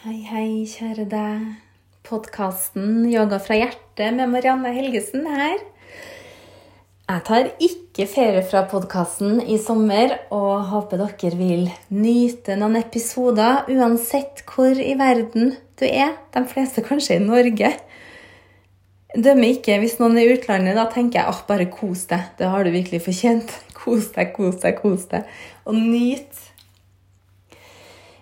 Hei, 0.00 0.22
hei, 0.24 0.62
kjære 0.64 1.04
deg. 1.10 1.40
Podkasten 2.08 3.02
Yoga 3.10 3.36
fra 3.36 3.58
hjertet 3.58 4.14
med 4.16 4.30
Marianne 4.32 4.70
Helgesen 4.72 5.26
her. 5.28 5.58
Jeg 7.04 7.24
tar 7.26 7.50
ikke 7.66 8.06
ferie 8.08 8.40
fra 8.48 8.62
podkasten 8.70 9.42
i 9.44 9.58
sommer 9.60 10.14
og 10.32 10.70
håper 10.70 11.02
dere 11.02 11.36
vil 11.36 11.68
nyte 11.92 12.56
noen 12.56 12.80
episoder 12.80 13.68
uansett 13.68 14.40
hvor 14.48 14.72
i 14.72 14.96
verden 14.96 15.52
du 15.76 15.84
er. 15.84 16.16
De 16.32 16.46
fleste 16.48 16.80
kanskje 16.86 17.18
i 17.18 17.26
Norge. 17.26 17.74
Dømmer 19.12 19.52
ikke 19.52 19.82
hvis 19.84 20.00
noen 20.00 20.16
er 20.16 20.30
i 20.30 20.38
utlandet. 20.38 20.80
Da 20.80 20.88
tenker 20.88 21.20
jeg 21.20 21.34
at 21.34 21.44
bare 21.50 21.68
kos 21.68 22.08
deg. 22.08 22.24
Det 22.40 22.48
har 22.48 22.64
du 22.64 22.72
virkelig 22.72 23.04
fortjent. 23.04 23.52
Kos 23.80 24.14
deg, 24.16 24.32
kos 24.32 24.64
deg, 24.64 24.80
kos 24.80 25.10
deg. 25.12 25.28
Og 25.68 25.76
nyt 25.76 26.48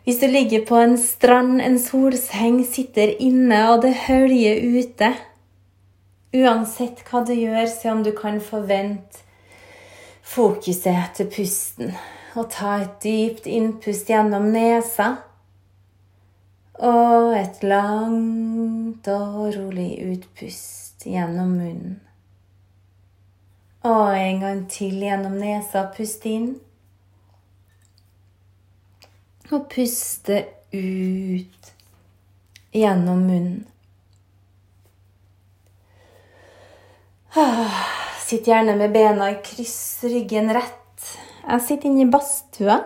hvis 0.09 0.21
du 0.21 0.27
ligger 0.27 0.63
på 0.65 0.77
en 0.81 0.95
strand, 0.97 1.59
en 1.61 1.75
solseng, 1.77 2.63
sitter 2.65 3.11
inne 3.21 3.59
og 3.69 3.83
det 3.83 3.91
høljer 4.07 4.63
ute 4.65 5.11
Uansett 6.33 7.03
hva 7.05 7.21
du 7.29 7.35
gjør, 7.37 7.67
se 7.69 7.91
om 7.93 8.01
du 8.07 8.15
kan 8.17 8.39
forvente 8.41 9.21
fokuset 10.25 11.13
til 11.19 11.29
pusten. 11.35 11.93
Og 12.41 12.49
ta 12.55 12.79
et 12.87 12.95
dypt 13.05 13.51
innpust 13.53 14.09
gjennom 14.09 14.47
nesa. 14.55 15.11
Og 16.89 17.37
et 17.37 17.61
langt 17.69 19.11
og 19.13 19.51
rolig 19.59 19.91
utpust 20.07 21.05
gjennom 21.05 21.53
munnen. 21.59 22.01
Og 23.85 24.17
en 24.17 24.41
gang 24.47 24.65
til 24.73 25.05
gjennom 25.05 25.37
nesa. 25.37 25.85
Pust 25.93 26.25
inn 26.33 26.55
og 29.55 29.69
puste 29.73 30.43
ut 30.73 31.73
gjennom 32.75 33.25
munnen. 33.25 33.67
Ah, 37.39 37.85
sitt 38.25 38.49
gjerne 38.49 38.75
med 38.77 38.93
bena 38.93 39.31
i 39.33 39.41
kryss, 39.45 40.05
ryggen 40.09 40.51
rett. 40.57 41.11
Jeg 41.45 41.65
sitter 41.65 41.91
inne 41.91 42.07
i 42.07 42.11
badstua 42.13 42.81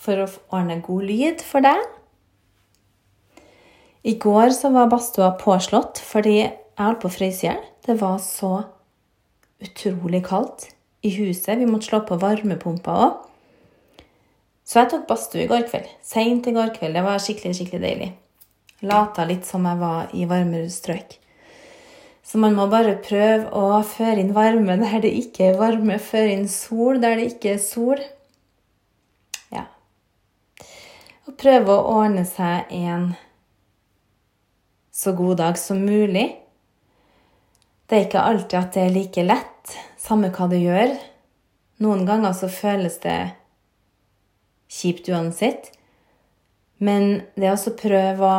for 0.00 0.24
å 0.24 0.28
ordne 0.56 0.80
god 0.84 1.04
lyd 1.08 1.44
for 1.44 1.64
deg. 1.64 1.82
I 4.04 4.16
går 4.20 4.52
så 4.56 4.72
var 4.74 4.90
badstua 4.92 5.30
påslått 5.40 6.00
fordi 6.04 6.38
jeg 6.42 6.80
holdt 6.80 7.04
på 7.04 7.08
å 7.08 7.14
fryse 7.14 7.44
i 7.44 7.48
hjel. 7.48 7.60
Det 7.86 7.96
var 8.00 8.18
så 8.20 8.54
utrolig 9.64 10.24
kaldt 10.26 10.68
i 11.04 11.12
huset. 11.16 11.56
Vi 11.60 11.68
måtte 11.68 11.88
slå 11.88 12.02
på 12.08 12.18
varmepumpa 12.20 12.96
òg. 13.06 13.14
Så 14.64 14.80
jeg 14.80 14.90
tok 14.90 15.04
badstue 15.08 15.44
i 15.44 15.50
går 15.50 15.66
kveld. 15.68 15.90
Seint 16.04 16.46
i 16.48 16.54
går 16.56 16.72
kveld. 16.76 16.96
Det 16.96 17.04
var 17.04 17.20
skikkelig, 17.20 17.56
skikkelig 17.58 17.82
deilig. 17.84 18.08
Lata 18.88 19.26
litt 19.28 19.44
som 19.48 19.66
jeg 19.68 19.80
var 19.80 20.14
i 20.16 20.24
varmere 20.28 20.70
strøk. 20.72 21.18
Så 22.24 22.40
man 22.40 22.56
må 22.56 22.64
bare 22.72 22.96
prøve 23.04 23.50
å 23.52 23.82
føre 23.84 24.22
inn 24.22 24.32
varme 24.36 24.78
der 24.80 25.02
det 25.04 25.12
ikke 25.20 25.50
er 25.50 25.58
varme. 25.60 25.98
Føre 26.00 26.32
inn 26.32 26.48
sol 26.48 27.02
der 27.02 27.20
det 27.20 27.34
ikke 27.34 27.52
er 27.58 27.60
sol. 27.60 28.00
Ja. 29.52 29.66
Og 31.28 31.36
prøve 31.40 31.76
å 31.76 32.00
ordne 32.00 32.24
seg 32.28 32.72
en 32.72 33.12
så 34.94 35.12
god 35.12 35.42
dag 35.42 35.60
som 35.60 35.84
mulig. 35.84 36.30
Det 37.84 37.98
er 37.98 38.06
ikke 38.06 38.24
alltid 38.24 38.58
at 38.62 38.72
det 38.72 38.82
er 38.86 38.94
like 38.94 39.22
lett, 39.28 39.76
samme 40.00 40.32
hva 40.32 40.48
du 40.48 40.56
gjør. 40.56 40.94
Noen 41.84 42.06
ganger 42.08 42.32
så 42.32 42.48
føles 42.48 42.96
det 43.02 43.18
kjipt 44.70 45.08
uansett. 45.12 45.70
Men 46.82 47.22
det 47.36 47.50
også 47.52 47.76
prøve 47.78 48.28
å 48.28 48.36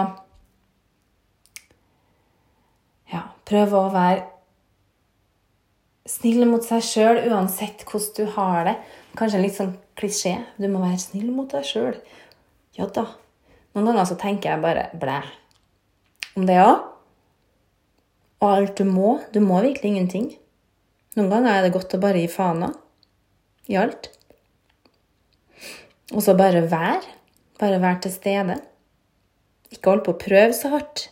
Ja, 3.11 3.21
prøve 3.45 3.79
å 3.79 3.91
være 3.93 4.25
snill 6.09 6.45
mot 6.49 6.65
seg 6.65 6.83
sjøl 6.85 7.19
uansett 7.29 7.85
hvordan 7.85 8.15
du 8.17 8.31
har 8.35 8.65
det. 8.67 8.75
Kanskje 9.17 9.39
en 9.39 9.45
litt 9.45 9.57
sånn 9.57 9.75
klisjé. 9.97 10.35
Du 10.57 10.67
må 10.69 10.81
være 10.83 11.01
snill 11.01 11.29
mot 11.33 11.49
deg 11.51 11.65
sjøl. 11.65 11.95
Ja 12.77 12.89
da. 12.91 13.07
Noen 13.75 13.91
ganger 13.91 14.09
så 14.09 14.17
tenker 14.19 14.53
jeg 14.53 14.63
bare 14.63 14.89
blæ 14.99 15.21
om 16.35 16.45
det 16.47 16.57
òg. 16.61 16.83
Og 18.43 18.49
alt 18.49 18.75
du 18.77 18.85
må. 18.87 19.19
Du 19.33 19.39
må 19.43 19.61
virkelig 19.63 19.93
ingenting. 19.93 20.27
Noen 21.15 21.31
ganger 21.31 21.55
er 21.55 21.65
det 21.65 21.73
godt 21.75 21.95
å 21.95 22.01
bare 22.03 22.21
gi 22.21 22.31
faen 22.31 22.65
i 23.71 23.77
alt. 23.79 24.11
Og 26.13 26.21
så 26.21 26.35
bare 26.37 26.65
vær. 26.69 27.05
Bare 27.59 27.81
vær 27.81 27.99
til 28.03 28.13
stede. 28.13 28.59
Ikke 29.73 29.93
hold 29.93 30.03
på 30.05 30.13
å 30.13 30.21
prøve 30.21 30.53
så 30.53 30.73
hardt. 30.75 31.07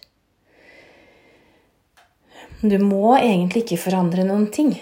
Du 2.63 2.77
må 2.79 3.15
egentlig 3.17 3.65
ikke 3.65 3.81
forandre 3.89 4.23
noen 4.27 4.45
ting. 4.53 4.75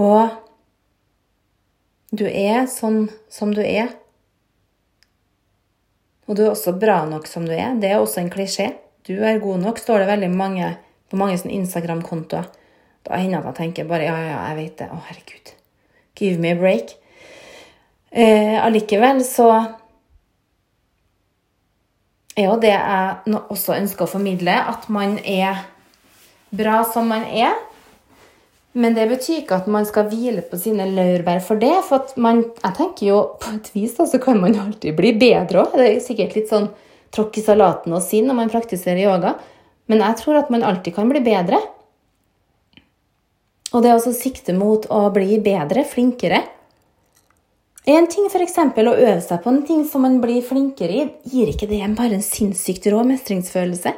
Og 0.00 0.32
du 2.10 2.24
er 2.26 2.66
sånn 2.70 3.04
som 3.30 3.52
du 3.54 3.60
er. 3.62 3.92
Og 6.26 6.38
du 6.38 6.42
er 6.46 6.52
også 6.54 6.74
bra 6.80 7.02
nok 7.06 7.28
som 7.30 7.46
du 7.46 7.54
er. 7.54 7.76
Det 7.78 7.92
er 7.92 8.00
også 8.00 8.22
en 8.24 8.32
klisjé. 8.32 8.72
Du 9.06 9.14
er 9.20 9.42
god 9.42 9.62
nok, 9.62 9.78
står 9.82 10.02
det 10.02 10.10
veldig 10.10 10.30
mange 10.34 10.74
på 11.10 11.18
mange 11.20 11.38
Instagram-kontoer. 11.38 12.50
Da 13.02 13.18
hender 13.18 13.42
det 13.42 13.50
at 13.50 13.58
jeg 13.58 13.60
tenker 13.66 13.90
bare 13.90 14.06
ja, 14.06 14.14
ja, 14.22 14.38
jeg 14.50 14.60
vet 14.60 14.78
det. 14.82 14.88
Å, 14.94 15.00
herregud. 15.10 15.54
Give 16.22 16.38
me 16.38 16.54
a 16.54 16.58
break. 16.58 16.94
Eh, 18.12 18.58
allikevel 18.62 19.24
så 19.26 19.48
er 22.36 22.46
jo 22.46 22.56
det 22.62 22.72
jeg 22.72 23.40
også 23.42 23.74
ønsker 23.76 24.06
å 24.06 24.12
formidle, 24.14 24.54
at 24.54 24.86
man 24.92 25.18
er 25.18 25.64
bra 26.54 26.82
som 26.88 27.10
man 27.10 27.26
er. 27.26 27.56
Men 28.72 28.94
det 28.96 29.04
betyr 29.10 29.42
ikke 29.42 29.58
at 29.60 29.68
man 29.68 29.84
skal 29.88 30.06
hvile 30.08 30.44
på 30.48 30.56
sine 30.60 30.86
laurbær 30.94 31.42
for 31.44 31.60
det. 31.60 31.74
For 31.88 32.14
man, 32.22 32.40
jeg 32.62 32.76
tenker 32.78 33.08
jo 33.10 33.18
på 33.40 33.52
et 33.58 33.68
vis 33.74 33.98
da, 33.98 34.06
så 34.08 34.20
kan 34.22 34.40
man 34.40 34.56
alltid 34.56 34.96
bli 34.96 35.12
bedre 35.20 35.66
òg. 35.66 35.76
Det 35.76 35.88
er 35.90 36.00
sikkert 36.04 36.38
litt 36.38 36.52
sånn 36.52 36.70
tråkk 37.12 37.36
i 37.36 37.44
salaten 37.44 37.92
å 37.92 38.00
si 38.00 38.22
når 38.24 38.38
man 38.38 38.52
praktiserer 38.52 39.02
yoga. 39.04 39.34
Men 39.92 40.00
jeg 40.00 40.22
tror 40.22 40.40
at 40.40 40.52
man 40.52 40.64
alltid 40.64 40.96
kan 40.96 41.10
bli 41.12 41.20
bedre. 41.24 41.60
Og 43.72 43.84
det 43.84 43.94
å 43.94 44.12
sikte 44.12 44.52
mot 44.56 44.84
å 44.92 45.06
bli 45.14 45.38
bedre, 45.40 45.84
flinkere 45.88 46.42
En 47.88 48.06
ting 48.06 48.28
f.eks. 48.28 48.58
å 48.62 48.92
øve 48.92 49.20
seg 49.24 49.40
på 49.42 49.50
en 49.50 49.64
ting 49.66 49.80
som 49.88 50.04
man 50.06 50.20
blir 50.22 50.44
flinkere 50.46 50.98
i, 51.00 51.06
gir 51.26 51.48
ikke 51.50 51.66
det 51.66 51.80
bare 51.98 52.14
en 52.14 52.22
sinnssykt 52.22 52.86
rå 52.92 53.00
mestringsfølelse? 53.08 53.92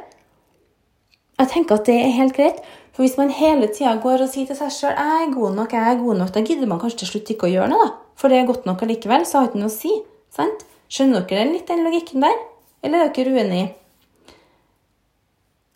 Jeg 1.35 1.51
tenker 1.51 1.77
at 1.77 1.85
det 1.85 1.97
er 2.01 2.15
helt 2.15 2.33
greit. 2.33 2.63
For 2.95 3.03
hvis 3.03 3.17
man 3.19 3.29
hele 3.29 3.67
tida 3.67 3.97
går 4.01 4.23
og 4.23 4.31
sier 4.31 4.47
til 4.47 4.57
seg 4.57 4.71
sjøl 4.71 4.95
'jeg 4.95 5.27
er 5.27 5.33
god 5.35 5.55
nok', 5.55 5.73
'jeg 5.75 5.91
er 5.91 6.01
god 6.01 6.17
nok', 6.17 6.33
da 6.33 6.41
gidder 6.41 6.67
man 6.67 6.79
kanskje 6.79 6.99
til 6.99 7.07
slutt 7.07 7.29
ikke 7.29 7.47
å 7.47 7.53
gjøre 7.53 7.69
noe, 7.69 7.85
da. 7.85 7.91
For 8.15 8.29
det 8.29 8.37
er 8.39 8.47
godt 8.47 8.65
nok 8.65 8.81
allikevel, 8.81 9.25
så 9.25 9.37
har 9.37 9.47
ikke 9.49 9.59
noe 9.59 9.69
å 9.69 9.79
si. 9.81 9.91
Sant? 10.31 10.65
Skjønner 10.89 11.27
dere 11.27 11.51
litt 11.51 11.67
den 11.67 11.83
logikken 11.83 12.21
der? 12.21 12.37
Eller 12.81 13.05
er 13.05 13.09
dere 13.13 13.35
uenige? 13.35 13.75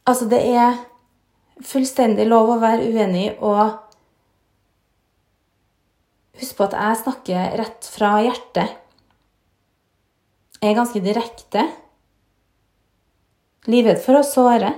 Altså, 0.07 0.29
det 0.29 0.41
er 0.47 0.79
fullstendig 1.61 2.25
lov 2.25 2.49
å 2.49 2.59
være 2.59 2.87
uenig 2.89 3.35
og 3.41 3.88
Husk 6.39 6.55
på 6.55 6.67
at 6.69 6.75
jeg 6.77 6.99
snakker 7.01 7.55
rett 7.59 7.87
fra 7.91 8.13
hjertet. 8.23 8.77
Jeg 10.59 10.71
er 10.71 10.77
ganske 10.77 11.01
direkte. 11.03 11.65
Livredd 13.67 13.99
for 14.03 14.19
å 14.19 14.23
såre. 14.23 14.71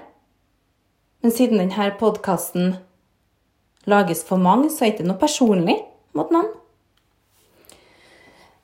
Men 1.21 1.33
siden 1.33 1.61
denne 1.61 1.91
podkasten 1.99 2.73
lages 3.89 4.23
for 4.25 4.41
mange, 4.41 4.69
så 4.69 4.85
er 4.85 4.91
det 4.91 4.99
ikke 4.99 5.09
noe 5.09 5.21
personlig 5.21 5.77
mot 6.17 6.33
noen. 6.33 6.49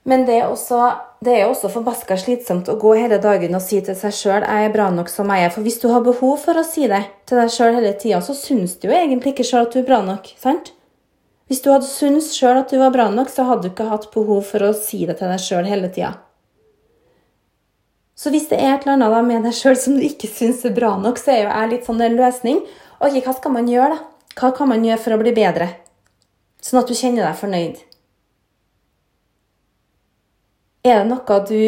Men 0.07 0.23
det 0.23 0.37
er 0.39 0.47
også, 0.47 0.79
det 1.25 1.41
også 1.43 1.69
forbaska 1.73 2.15
slitsomt 2.17 2.69
å 2.71 2.77
gå 2.79 2.93
hele 2.95 3.17
dagen 3.21 3.57
og 3.57 3.61
si 3.61 3.81
til 3.83 3.97
seg 3.99 4.13
sjøl 4.15 4.45
'jeg 4.45 4.69
er 4.69 4.73
bra 4.73 4.89
nok 4.89 5.09
som 5.09 5.27
jeg 5.29 5.43
er'. 5.43 5.51
For 5.51 5.61
hvis 5.61 5.81
du 5.81 5.89
har 5.91 6.01
behov 6.01 6.39
for 6.39 6.55
å 6.55 6.63
si 6.63 6.87
det 6.87 7.03
til 7.25 7.37
deg 7.37 7.51
sjøl 7.51 7.75
hele 7.75 7.93
tida, 7.93 8.21
så 8.21 8.33
syns 8.33 8.79
du 8.79 8.87
jo 8.87 8.95
egentlig 8.95 9.35
ikke 9.35 9.49
sjøl 9.49 9.67
at 9.67 9.73
du 9.73 9.79
er 9.79 9.89
bra 9.89 10.01
nok. 10.01 10.33
sant? 10.37 10.71
Hvis 11.47 11.61
du 11.63 11.69
hadde 11.71 11.87
syntes 11.87 12.33
sjøl 12.35 12.59
at 12.59 12.71
du 12.71 12.79
var 12.81 12.91
bra 12.91 13.07
nok, 13.13 13.29
så 13.31 13.45
hadde 13.47 13.67
du 13.67 13.69
ikke 13.71 13.87
hatt 13.87 14.09
behov 14.11 14.41
for 14.49 14.67
å 14.67 14.73
si 14.75 15.05
det 15.07 15.17
til 15.19 15.31
deg 15.31 15.43
sjøl 15.43 15.67
hele 15.69 15.89
tida. 15.93 16.17
Så 18.17 18.33
hvis 18.33 18.49
det 18.49 18.57
er 18.57 18.73
et 18.73 18.87
eller 18.87 18.97
annet 18.97 19.27
med 19.27 19.45
deg 19.45 19.55
sjøl 19.55 19.77
som 19.79 19.95
du 19.95 20.03
ikke 20.03 20.27
syns 20.27 20.65
er 20.65 20.75
bra 20.75 20.95
nok, 20.99 21.19
så 21.21 21.35
er 21.35 21.43
jo 21.43 21.51
jeg 21.51 21.71
litt 21.71 21.87
sånn 21.87 22.01
en 22.03 22.17
løsning. 22.17 22.63
Ok, 22.97 23.19
hva 23.21 23.35
skal 23.37 23.53
man 23.53 23.69
gjøre, 23.69 23.93
da? 23.93 24.33
Hva 24.37 24.49
kan 24.57 24.69
man 24.69 24.83
gjøre 24.85 25.01
for 25.01 25.15
å 25.15 25.19
bli 25.21 25.33
bedre? 25.37 25.69
Sånn 26.61 26.81
at 26.81 26.89
du 26.89 26.97
kjenner 26.97 27.23
deg 27.23 27.37
fornøyd. 27.37 27.79
Er 30.87 31.03
det 31.03 31.07
noe 31.09 31.39
du 31.47 31.61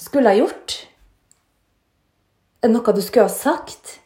skulle 0.00 0.32
ha 0.32 0.38
gjort? 0.38 0.76
Er 2.60 2.68
det 2.68 2.74
noe 2.74 2.94
du 2.96 3.02
skulle 3.02 3.28
ha 3.30 3.32
sagt? 3.32 3.96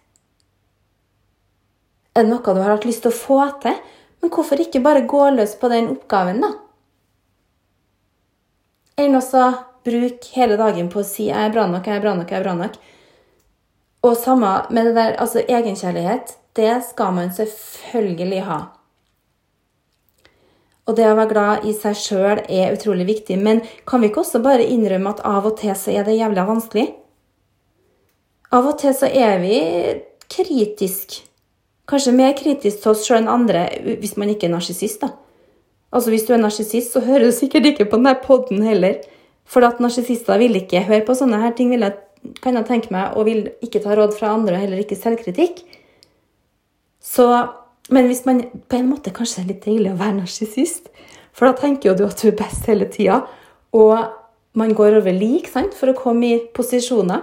Er 2.15 2.23
det 2.23 2.31
noe 2.31 2.45
du 2.45 2.63
har 2.63 2.77
hatt 2.77 2.87
lyst 2.87 3.03
til 3.05 3.13
å 3.13 3.19
få 3.19 3.41
til? 3.65 3.81
Men 4.25 4.31
hvorfor 4.33 4.57
ikke 4.57 4.81
bare 4.81 5.05
gå 5.05 5.27
løs 5.37 5.51
på 5.61 5.69
den 5.69 5.91
oppgaven, 5.93 6.39
da? 6.41 6.55
enn 8.97 9.19
også 9.19 9.51
bruk 9.85 10.25
hele 10.33 10.57
dagen 10.57 10.89
på 10.89 11.03
å 11.03 11.05
si 11.05 11.27
'jeg 11.27 11.49
er 11.49 11.53
bra 11.53 11.67
nok, 11.67 11.85
jeg 11.85 11.97
er 11.97 12.01
bra 12.01 12.15
nok', 12.15 12.31
jeg 12.31 12.39
er 12.39 12.45
bra 12.45 12.55
nok'. 12.55 12.79
Og 14.03 14.17
samme 14.17 14.53
med 14.71 14.87
det 14.87 14.95
der, 14.95 15.17
altså 15.21 15.43
egenkjærlighet, 15.45 16.37
det 16.57 16.85
skal 16.89 17.13
man 17.13 17.29
selvfølgelig 17.29 18.41
ha. 18.45 18.59
Og 20.87 20.97
det 20.97 21.05
å 21.05 21.17
være 21.17 21.29
glad 21.29 21.65
i 21.69 21.73
seg 21.73 21.95
sjøl 21.97 22.41
er 22.49 22.73
utrolig 22.73 23.07
viktig. 23.07 23.39
Men 23.39 23.61
kan 23.87 24.01
vi 24.01 24.09
ikke 24.09 24.21
også 24.25 24.43
bare 24.43 24.65
innrømme 24.65 25.11
at 25.11 25.21
av 25.21 25.47
og 25.47 25.59
til 25.59 25.77
så 25.77 25.91
er 25.91 26.05
det 26.05 26.17
jævla 26.17 26.47
vanskelig? 26.49 26.95
Av 28.53 28.67
og 28.67 28.79
til 28.79 28.95
så 28.95 29.07
er 29.07 29.39
vi 29.39 30.03
kritisk. 30.29 31.34
Kanskje 31.91 32.15
mer 32.17 32.33
kritisk 32.37 32.81
til 32.81 32.95
oss 32.95 33.05
sjøl 33.05 33.21
enn 33.21 33.31
andre 33.33 33.67
hvis 34.01 34.17
man 34.21 34.31
ikke 34.33 34.49
er 34.49 34.55
narsissist, 34.55 35.03
da. 35.05 35.13
Altså 35.95 36.11
Hvis 36.11 36.25
du 36.27 36.33
er 36.35 36.43
narsissist, 36.43 36.93
så 36.93 37.01
hører 37.05 37.29
du 37.29 37.33
sikkert 37.33 37.69
ikke 37.69 37.87
på 37.87 38.01
denne 38.01 38.17
poden 38.25 38.65
heller. 38.67 38.99
For 39.47 39.63
at 39.63 39.79
narsissister 39.83 40.41
vil 40.41 40.57
ikke 40.59 40.83
høre 40.89 41.05
på 41.07 41.15
sånne 41.15 41.39
her 41.43 41.53
ting, 41.55 41.71
vil 41.71 41.85
jeg, 41.85 41.95
kan 42.43 42.57
jeg 42.59 42.67
tenke 42.67 42.91
meg, 42.95 43.13
og 43.15 43.29
vil 43.29 43.51
ikke 43.63 43.83
ta 43.85 43.95
råd 43.95 44.17
fra 44.17 44.33
andre, 44.35 44.57
og 44.57 44.65
heller 44.65 44.81
ikke 44.83 44.99
selvkritikk. 44.99 45.61
Så, 47.05 47.29
men 47.95 48.09
hvis 48.09 48.25
man 48.27 48.43
på 48.67 48.81
en 48.81 48.89
måte 48.91 49.13
kanskje 49.15 49.45
er 49.45 49.53
litt 49.53 49.69
deilig 49.69 49.93
å 49.93 50.01
være 50.01 50.19
narsissist, 50.23 50.89
for 51.35 51.51
da 51.51 51.59
tenker 51.61 51.91
jo 51.91 51.99
du 51.99 52.05
at 52.09 52.19
du 52.19 52.31
er 52.31 52.39
best 52.39 52.67
hele 52.71 52.89
tida, 52.91 53.21
og 53.77 53.95
man 54.59 54.75
går 54.75 54.99
over 55.03 55.15
lik 55.15 55.51
sant, 55.53 55.77
for 55.77 55.93
å 55.93 55.99
komme 55.99 56.31
i 56.31 56.43
posisjoner. 56.57 57.23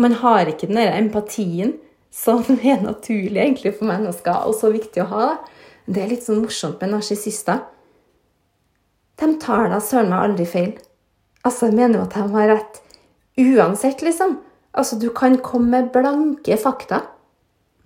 Man 0.00 0.16
har 0.22 0.48
ikke 0.48 0.70
den 0.70 0.78
der 0.78 0.96
empatien 0.96 1.76
som 2.10 2.44
er 2.72 2.82
naturlig 2.82 3.40
egentlig 3.40 3.74
for 3.78 3.90
mennesker, 3.90 4.46
og 4.46 4.56
så 4.58 4.72
viktig 4.74 5.04
å 5.04 5.10
ha. 5.14 5.26
Det 5.86 6.02
er 6.02 6.12
litt 6.12 6.26
sånn 6.26 6.42
morsomt 6.44 6.82
med 6.82 6.94
narsissister. 6.94 7.64
De 9.20 9.32
tar 9.42 9.68
da 9.72 9.80
søren 9.84 10.12
meg 10.12 10.26
aldri 10.28 10.46
feil. 10.48 10.70
Altså, 11.44 11.68
jeg 11.68 11.76
mener 11.76 12.00
jo 12.00 12.06
at 12.06 12.16
de 12.16 12.34
har 12.34 12.50
rett 12.54 12.80
uansett, 13.40 14.04
liksom. 14.04 14.38
Altså, 14.76 14.96
du 15.00 15.10
kan 15.14 15.38
komme 15.44 15.72
med 15.74 15.90
blanke 15.94 16.56
fakta, 16.60 17.02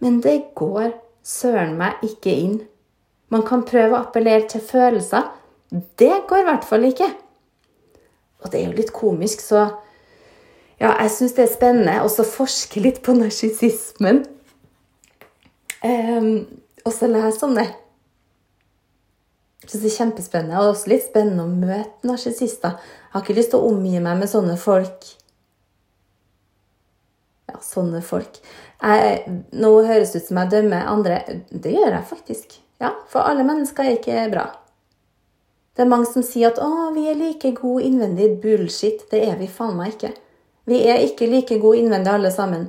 men 0.03 0.21
det 0.25 0.55
går 0.59 0.93
søren 1.25 1.79
meg 1.79 2.03
ikke 2.05 2.35
inn. 2.35 2.57
Man 3.33 3.45
kan 3.47 3.65
prøve 3.67 3.97
å 3.97 4.03
appellere 4.05 4.47
til 4.51 4.63
følelser. 4.63 5.31
Det 5.71 6.27
går 6.29 6.43
i 6.43 6.49
hvert 6.49 6.67
fall 6.69 6.85
ikke. 6.87 7.09
Og 8.45 8.53
det 8.53 8.61
er 8.61 8.69
jo 8.69 8.77
litt 8.77 8.93
komisk, 8.95 9.43
så 9.43 9.65
ja, 10.81 10.91
jeg 10.91 11.11
syns 11.15 11.37
det 11.37 11.45
er 11.47 11.53
spennende 11.53 12.01
å 12.03 12.27
forske 12.27 12.83
litt 12.83 13.03
på 13.05 13.15
narsissismen. 13.17 14.25
Um, 15.85 16.47
og 16.85 16.93
så 16.93 17.09
lese 17.09 17.45
om 17.47 17.55
det. 17.57 17.69
Jeg 19.65 19.71
synes 19.71 19.85
det 19.85 19.91
er 19.91 19.99
kjempespennende. 19.99 20.61
Og 20.61 20.73
også 20.75 20.91
litt 20.93 21.07
spennende 21.07 21.45
å 21.45 21.53
møte 21.53 22.09
narsissister. 22.09 22.75
Jeg 22.81 23.15
har 23.15 23.25
ikke 23.25 23.37
lyst 23.39 23.55
til 23.55 23.63
å 23.63 23.71
omgi 23.71 24.01
meg 24.03 24.19
med 24.21 24.29
sånne 24.29 24.57
folk. 24.61 25.07
Ja, 27.49 27.61
sånne 27.65 28.03
folk. 28.05 28.41
Jeg, 28.83 29.39
nå 29.57 29.71
høres 29.87 30.13
det 30.13 30.25
ut 30.25 30.29
som 30.29 30.43
jeg 30.43 30.53
dømmer 30.53 30.91
andre. 30.91 31.23
Det 31.49 31.73
gjør 31.73 31.95
jeg 31.95 32.11
faktisk. 32.11 32.59
Ja, 32.83 32.93
For 33.09 33.25
alle 33.25 33.47
mennesker 33.47 33.87
er 33.87 33.97
ikke 33.97 34.27
bra. 34.35 34.49
Det 35.75 35.83
er 35.83 35.91
mange 35.91 36.07
som 36.07 36.23
sier 36.23 36.53
at 36.53 36.61
'å, 36.63 36.93
vi 36.95 37.09
er 37.11 37.17
like 37.19 37.55
gode 37.57 37.87
innvendig'. 37.87 38.41
Bullshit. 38.43 39.11
Det 39.11 39.25
er 39.29 39.37
vi 39.37 39.49
faen 39.49 39.77
meg 39.77 39.95
ikke. 39.95 40.13
Vi 40.65 40.81
er 40.89 41.05
ikke 41.05 41.29
like 41.29 41.59
gode 41.61 41.83
innvendig 41.83 42.13
alle 42.13 42.33
sammen. 42.33 42.69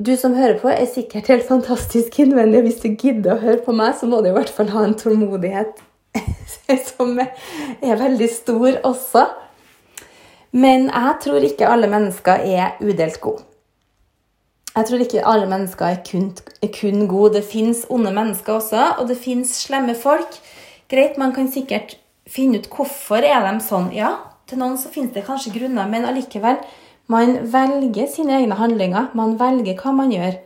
Du 0.00 0.14
som 0.16 0.32
hører 0.34 0.56
på, 0.62 0.70
er 0.72 0.86
sikkert 0.88 1.28
helt 1.28 1.44
fantastisk 1.48 2.18
innvendig. 2.22 2.62
Hvis 2.64 2.80
du 2.80 2.88
gidder 2.94 3.34
å 3.34 3.42
høre 3.42 3.60
på 3.66 3.74
meg, 3.76 3.98
så 3.98 4.08
må 4.08 4.22
du 4.22 4.30
i 4.30 4.36
hvert 4.36 4.52
fall 4.54 4.70
ha 4.72 4.86
en 4.86 4.96
tålmodighet 4.96 5.82
som 6.94 7.18
er 7.20 8.00
veldig 8.00 8.30
stor 8.32 8.78
også. 8.88 9.26
Men 10.56 10.88
jeg 10.88 11.18
tror 11.26 11.44
ikke 11.46 11.68
alle 11.68 11.90
mennesker 11.90 12.46
er 12.48 12.80
udelt 12.80 13.20
gode. 13.20 13.44
Jeg 14.70 14.86
tror 14.86 15.02
ikke 15.02 15.26
alle 15.26 15.50
mennesker 15.50 15.86
er 15.90 16.00
kun, 16.06 16.30
er 16.62 16.72
kun 16.72 17.06
gode. 17.10 17.34
Det 17.36 17.44
fins 17.50 17.82
onde 17.90 18.14
mennesker 18.14 18.56
også, 18.56 18.86
og 19.02 19.08
det 19.10 19.18
fins 19.18 19.52
slemme 19.66 19.98
folk. 19.98 20.38
Greit, 20.90 21.18
man 21.18 21.34
kan 21.34 21.50
sikkert 21.50 21.98
finne 22.30 22.62
ut 22.62 22.70
hvorfor 22.70 23.26
er 23.26 23.42
de 23.50 23.56
sånn. 23.66 23.90
Ja, 23.94 24.14
til 24.50 24.60
noen 24.60 24.76
så 24.78 24.90
finnes 24.92 25.14
det 25.14 25.26
kanskje 25.26 25.54
grunner, 25.54 25.88
men 25.90 26.06
allikevel 26.08 26.60
man 27.10 27.34
velger 27.50 28.06
sine 28.06 28.36
egne 28.38 28.54
handlinger. 28.54 29.10
Man 29.18 29.34
velger 29.40 29.78
hva 29.80 29.92
man 29.96 30.12
gjør. 30.14 30.36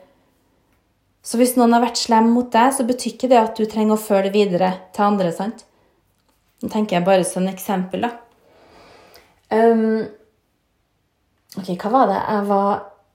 Så 1.24 1.40
hvis 1.40 1.54
noen 1.58 1.74
har 1.76 1.82
vært 1.84 2.00
slem 2.00 2.30
mot 2.32 2.48
deg, 2.52 2.72
så 2.72 2.86
betyr 2.88 3.14
ikke 3.14 3.28
det 3.32 3.40
at 3.40 3.56
du 3.58 3.66
trenger 3.68 3.96
å 3.96 4.00
føle 4.00 4.32
videre 4.32 4.70
til 4.96 5.06
andre. 5.06 5.32
sant? 5.32 5.64
Nå 6.62 6.70
tenker 6.72 6.96
jeg 6.98 7.04
bare 7.04 7.24
som 7.28 7.44
eksempel, 7.48 8.06
da. 8.06 8.12
Um, 9.52 10.06
ok, 11.60 11.74
hva 11.80 11.92
var 11.92 12.10
det? 12.10 12.20
Jeg 12.32 12.48
var 12.48 12.70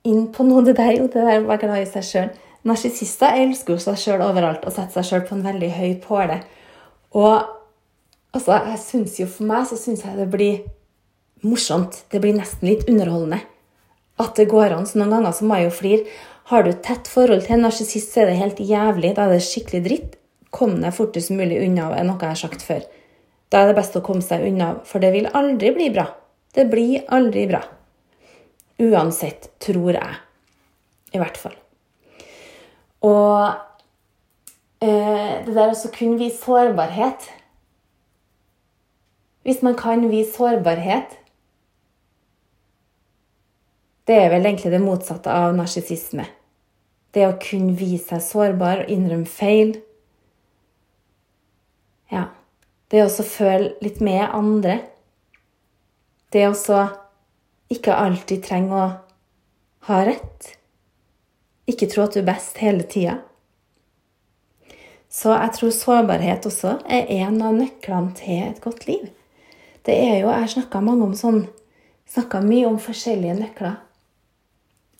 inn 0.09 0.27
på 0.33 0.45
noe 0.45 0.63
det 0.65 0.77
der, 0.77 0.93
jo, 0.97 1.09
det 1.09 1.25
der 1.25 1.45
var 1.47 1.61
glad 1.61 1.81
i 1.81 1.89
seg 1.89 2.05
sjøl. 2.05 2.31
Narsissister 2.69 3.37
elsker 3.39 3.75
jo 3.75 3.81
seg 3.81 3.97
sjøl 3.97 4.25
overalt 4.25 4.65
og 4.67 4.75
setter 4.75 4.99
seg 4.99 5.09
sjøl 5.09 5.25
på 5.25 5.37
en 5.37 5.45
veldig 5.45 5.69
høy 5.73 5.93
påle. 6.03 6.41
Og 7.17 7.33
altså, 8.33 8.59
jeg 8.73 8.81
syns 8.83 9.17
jo 9.21 9.29
for 9.29 9.49
meg 9.49 9.65
så 9.69 9.77
syns 9.79 10.05
jeg 10.05 10.17
det 10.19 10.29
blir 10.33 10.61
morsomt. 11.45 12.03
Det 12.11 12.21
blir 12.23 12.37
nesten 12.37 12.69
litt 12.69 12.87
underholdende. 12.89 13.41
At 14.19 14.35
det 14.35 14.49
går 14.51 14.75
an. 14.75 14.87
Så 14.87 14.99
noen 14.99 15.17
ganger 15.17 15.35
så 15.35 15.47
må 15.47 15.59
jeg 15.59 15.69
jo 15.69 15.75
flire. 15.79 16.19
Har 16.49 16.65
du 16.65 16.71
tett 16.73 17.07
forhold 17.07 17.45
til 17.45 17.59
en 17.59 17.67
narsissist, 17.67 18.11
så 18.11 18.23
er 18.23 18.31
det 18.31 18.39
helt 18.39 18.61
jævlig. 18.63 19.13
Da 19.15 19.27
er 19.27 19.35
det 19.35 19.43
skikkelig 19.45 19.83
dritt. 19.85 20.15
Kom 20.49 20.79
deg 20.81 20.95
fortest 20.97 21.29
mulig 21.29 21.59
unna, 21.61 21.91
er 21.93 22.07
noe 22.07 22.17
jeg 22.17 22.33
har 22.33 22.39
sagt 22.41 22.65
før. 22.65 22.81
Da 23.53 23.61
er 23.61 23.69
det 23.69 23.77
best 23.77 23.97
å 23.97 24.01
komme 24.05 24.25
seg 24.25 24.47
unna, 24.47 24.71
for 24.85 25.01
det 25.01 25.11
vil 25.13 25.29
aldri 25.37 25.69
bli 25.75 25.91
bra. 25.93 26.07
Det 26.57 26.65
blir 26.69 27.05
aldri 27.13 27.45
bra. 27.49 27.61
Uansett, 28.81 29.51
tror 29.61 29.93
jeg. 29.93 30.17
I 31.13 31.21
hvert 31.21 31.37
fall. 31.37 31.55
Og 33.05 33.53
eh, 34.81 35.45
det 35.45 35.53
der 35.53 35.73
å 35.73 35.91
kunne 35.95 36.19
vise 36.19 36.41
sårbarhet 36.41 37.29
Hvis 39.47 39.61
man 39.63 39.77
kan 39.79 40.03
vise 40.11 40.33
sårbarhet, 40.35 41.15
det 44.09 44.15
er 44.17 44.31
vel 44.31 44.47
egentlig 44.47 44.71
det 44.73 44.81
motsatte 44.81 45.29
av 45.29 45.51
narsissisme. 45.53 46.23
Det 47.13 47.27
å 47.27 47.35
kunne 47.37 47.75
vise 47.77 48.07
seg 48.09 48.23
sårbar 48.25 48.79
og 48.81 48.87
innrømme 48.89 49.29
feil. 49.29 49.75
Ja. 52.09 52.23
Det 52.89 53.03
å 53.05 53.09
føle 53.21 53.75
litt 53.85 53.99
med 54.01 54.23
andre. 54.33 54.79
Det 56.33 56.47
å 56.49 56.55
ikke 57.69 57.93
alltid 57.93 58.41
trenge 58.47 58.73
å 58.73 58.87
ha 59.91 59.99
rett. 60.07 60.55
Ikke 61.69 61.85
tro 61.91 62.07
at 62.07 62.17
du 62.17 62.23
er 62.23 62.31
best 62.31 62.57
hele 62.63 62.87
tida. 62.89 63.19
Så 65.05 65.35
jeg 65.35 65.53
tror 65.53 65.75
sårbarhet 65.75 66.47
også 66.49 66.79
er 66.89 67.13
en 67.19 67.37
av 67.45 67.53
nøklene 67.59 68.17
til 68.17 68.41
et 68.47 68.57
godt 68.65 68.87
liv. 68.89 69.05
Det 69.85 69.93
er 69.93 70.17
jo, 70.23 70.33
Jeg 70.33 70.49
snakka 70.55 70.81
sånn, 71.13 71.45
mye 72.41 72.65
om 72.65 72.81
forskjellige 72.81 73.37
nøkler 73.37 73.77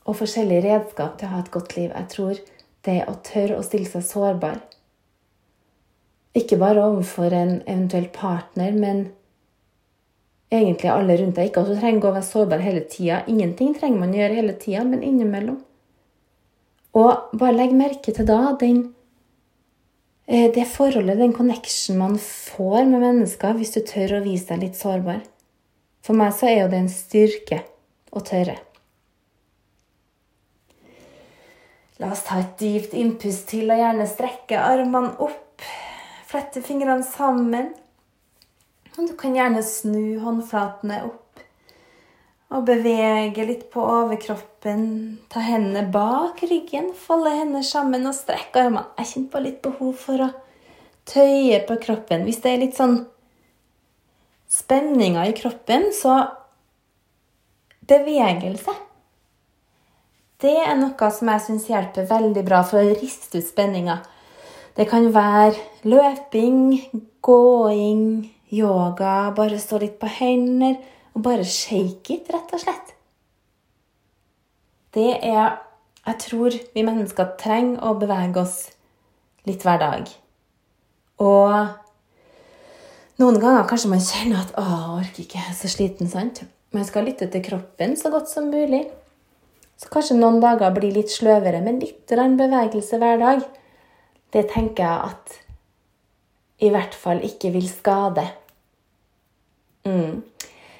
og 0.09 0.17
forskjellige 0.17 0.65
redskap 0.65 1.19
til 1.19 1.29
å 1.29 1.35
ha 1.35 1.43
et 1.43 1.53
godt 1.53 1.75
liv. 1.77 1.93
Jeg 1.93 2.09
tror 2.13 2.41
det 2.87 2.97
å 3.05 3.15
tørre 3.25 3.59
å 3.59 3.65
stille 3.65 3.89
seg 3.89 4.05
sårbar 4.07 4.59
Ikke 6.37 6.59
bare 6.61 6.83
overfor 6.85 7.33
en 7.33 7.55
eventuell 7.65 8.05
partner, 8.13 8.75
men 8.77 8.99
egentlig 10.53 10.91
alle 10.93 11.15
rundt 11.17 11.39
deg. 11.39 11.49
Ikke 11.49 11.63
at 11.63 11.71
du 11.71 11.79
trenger 11.79 12.05
å 12.05 12.13
være 12.13 12.27
sårbar 12.27 12.61
hele 12.63 12.83
tida. 12.85 13.23
Ingenting 13.27 13.73
trenger 13.75 14.03
man 14.03 14.13
å 14.13 14.19
gjøre 14.19 14.37
hele 14.37 14.53
tida, 14.61 14.83
men 14.85 15.01
innimellom. 15.03 15.57
Og 17.01 17.33
bare 17.33 17.57
legg 17.57 17.73
merke 17.77 18.13
til 18.13 18.29
da 18.29 18.53
den, 18.61 18.93
eh, 20.27 20.51
det 20.53 20.67
forholdet, 20.69 21.17
den 21.17 21.33
connection 21.33 21.97
man 21.97 22.15
får 22.21 22.85
med 22.85 23.01
mennesker 23.07 23.57
hvis 23.57 23.73
du 23.73 23.81
tør 23.81 24.19
å 24.19 24.23
vise 24.23 24.53
deg 24.53 24.67
litt 24.67 24.79
sårbar. 24.79 25.21
For 26.05 26.13
meg 26.13 26.33
så 26.37 26.47
er 26.47 26.61
jo 26.61 26.71
det 26.71 26.83
en 26.83 26.93
styrke 26.93 27.63
å 28.13 28.21
tørre. 28.21 28.59
La 31.99 32.13
oss 32.13 32.23
ta 32.23 32.39
et 32.39 32.55
dypt 32.61 32.93
innpust 32.95 33.49
til, 33.51 33.67
og 33.67 33.79
gjerne 33.81 34.07
strekke 34.07 34.59
armene 34.59 35.17
opp. 35.19 35.63
Flette 36.29 36.63
fingrene 36.63 37.03
sammen. 37.03 37.73
Og 38.95 39.09
du 39.09 39.15
kan 39.19 39.35
gjerne 39.35 39.63
snu 39.65 40.19
håndflatene 40.23 41.01
opp. 41.09 41.43
Og 42.55 42.63
bevege 42.65 43.43
litt 43.45 43.67
på 43.73 43.83
overkroppen. 43.83 44.85
Ta 45.29 45.43
hendene 45.43 45.83
bak 45.91 46.39
ryggen. 46.47 46.93
Folde 46.97 47.35
hendene 47.35 47.65
sammen 47.67 48.07
og 48.07 48.15
strekke 48.15 48.63
armene. 48.63 48.87
Jeg 48.97 49.11
kjenner 49.11 49.33
på 49.35 49.43
litt 49.43 49.61
behov 49.67 49.93
for 49.99 50.23
å 50.23 50.31
tøye 51.09 51.59
på 51.67 51.81
kroppen. 51.83 52.23
Hvis 52.25 52.39
det 52.45 52.53
er 52.53 52.63
litt 52.63 52.79
sånn 52.79 53.01
spenninger 54.49 55.29
i 55.29 55.35
kroppen, 55.37 55.91
så 55.93 56.21
bevegelse 57.89 58.73
det 60.39 60.55
er 60.63 60.77
noe 60.79 61.09
som 61.11 61.31
jeg 61.33 61.43
syns 61.45 61.67
hjelper 61.67 62.07
veldig 62.07 62.43
bra 62.47 62.61
for 62.67 62.79
å 62.79 62.95
riste 62.95 63.41
ut 63.41 63.47
spenninga. 63.47 63.97
Det 64.77 64.85
kan 64.87 65.09
være 65.11 65.59
løping, 65.83 66.61
gåing, 67.25 68.03
yoga, 68.55 69.33
bare 69.35 69.59
stå 69.59 69.81
litt 69.81 69.97
på 69.99 70.07
hender 70.19 70.77
og 71.15 71.25
bare 71.25 71.43
shake 71.43 72.15
it, 72.15 72.29
rett 72.31 72.53
og 72.55 72.63
slett. 72.63 72.93
Det 74.95 75.17
er 75.19 75.65
Jeg 76.07 76.17
tror 76.23 76.55
vi 76.73 76.81
mennesker 76.81 77.35
trenger 77.37 77.83
å 77.85 77.91
bevege 77.99 78.39
oss 78.41 78.71
litt 79.45 79.61
hver 79.61 79.77
dag. 79.77 80.07
Og 81.21 81.51
noen 83.19 83.37
ganger 83.43 83.67
kanskje 83.69 83.91
man 83.91 83.99
kjenner 83.99 84.39
at 84.39 84.55
'Å, 84.55 84.63
orker 85.03 85.21
ikke, 85.21 85.37
jeg 85.37 85.49
er 85.51 85.53
så 85.59 85.67
sliten', 85.67 86.09
sant? 86.09 86.41
Man 86.71 86.85
skal 86.85 87.05
lytte 87.05 87.27
til 87.29 87.43
kroppen 87.43 87.97
så 87.97 88.09
godt 88.09 88.29
som 88.29 88.49
mulig. 88.49 88.87
Så 89.79 89.87
kanskje 89.93 90.17
noen 90.19 90.41
dager 90.43 90.73
blir 90.75 90.91
litt 90.91 91.11
sløvere, 91.13 91.61
men 91.63 91.79
litt 91.79 92.11
bevegelse 92.11 92.99
hver 92.99 93.21
dag, 93.21 93.45
det 94.35 94.49
tenker 94.51 94.83
jeg 94.83 95.13
at 95.13 95.37
i 96.59 96.71
hvert 96.73 96.95
fall 96.95 97.21
ikke 97.23 97.53
vil 97.53 97.69
skade. 97.71 98.25
Mm. 99.87 100.19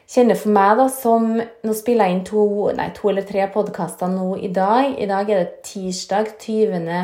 Kjenner 0.09 0.35
for 0.35 0.51
meg, 0.51 0.73
da, 0.79 0.87
som 0.91 1.29
Nå 1.37 1.75
spiller 1.77 2.09
jeg 2.09 2.17
inn 2.17 2.25
to, 2.27 2.43
nei, 2.75 2.89
to 2.97 3.11
eller 3.11 3.23
tre 3.27 3.45
podkaster 3.53 4.09
nå 4.11 4.33
i 4.41 4.49
dag. 4.51 4.97
I 4.97 5.07
dag 5.07 5.29
er 5.29 5.45
det 5.45 5.61
tirsdag 5.69 6.33
20. 6.41 6.97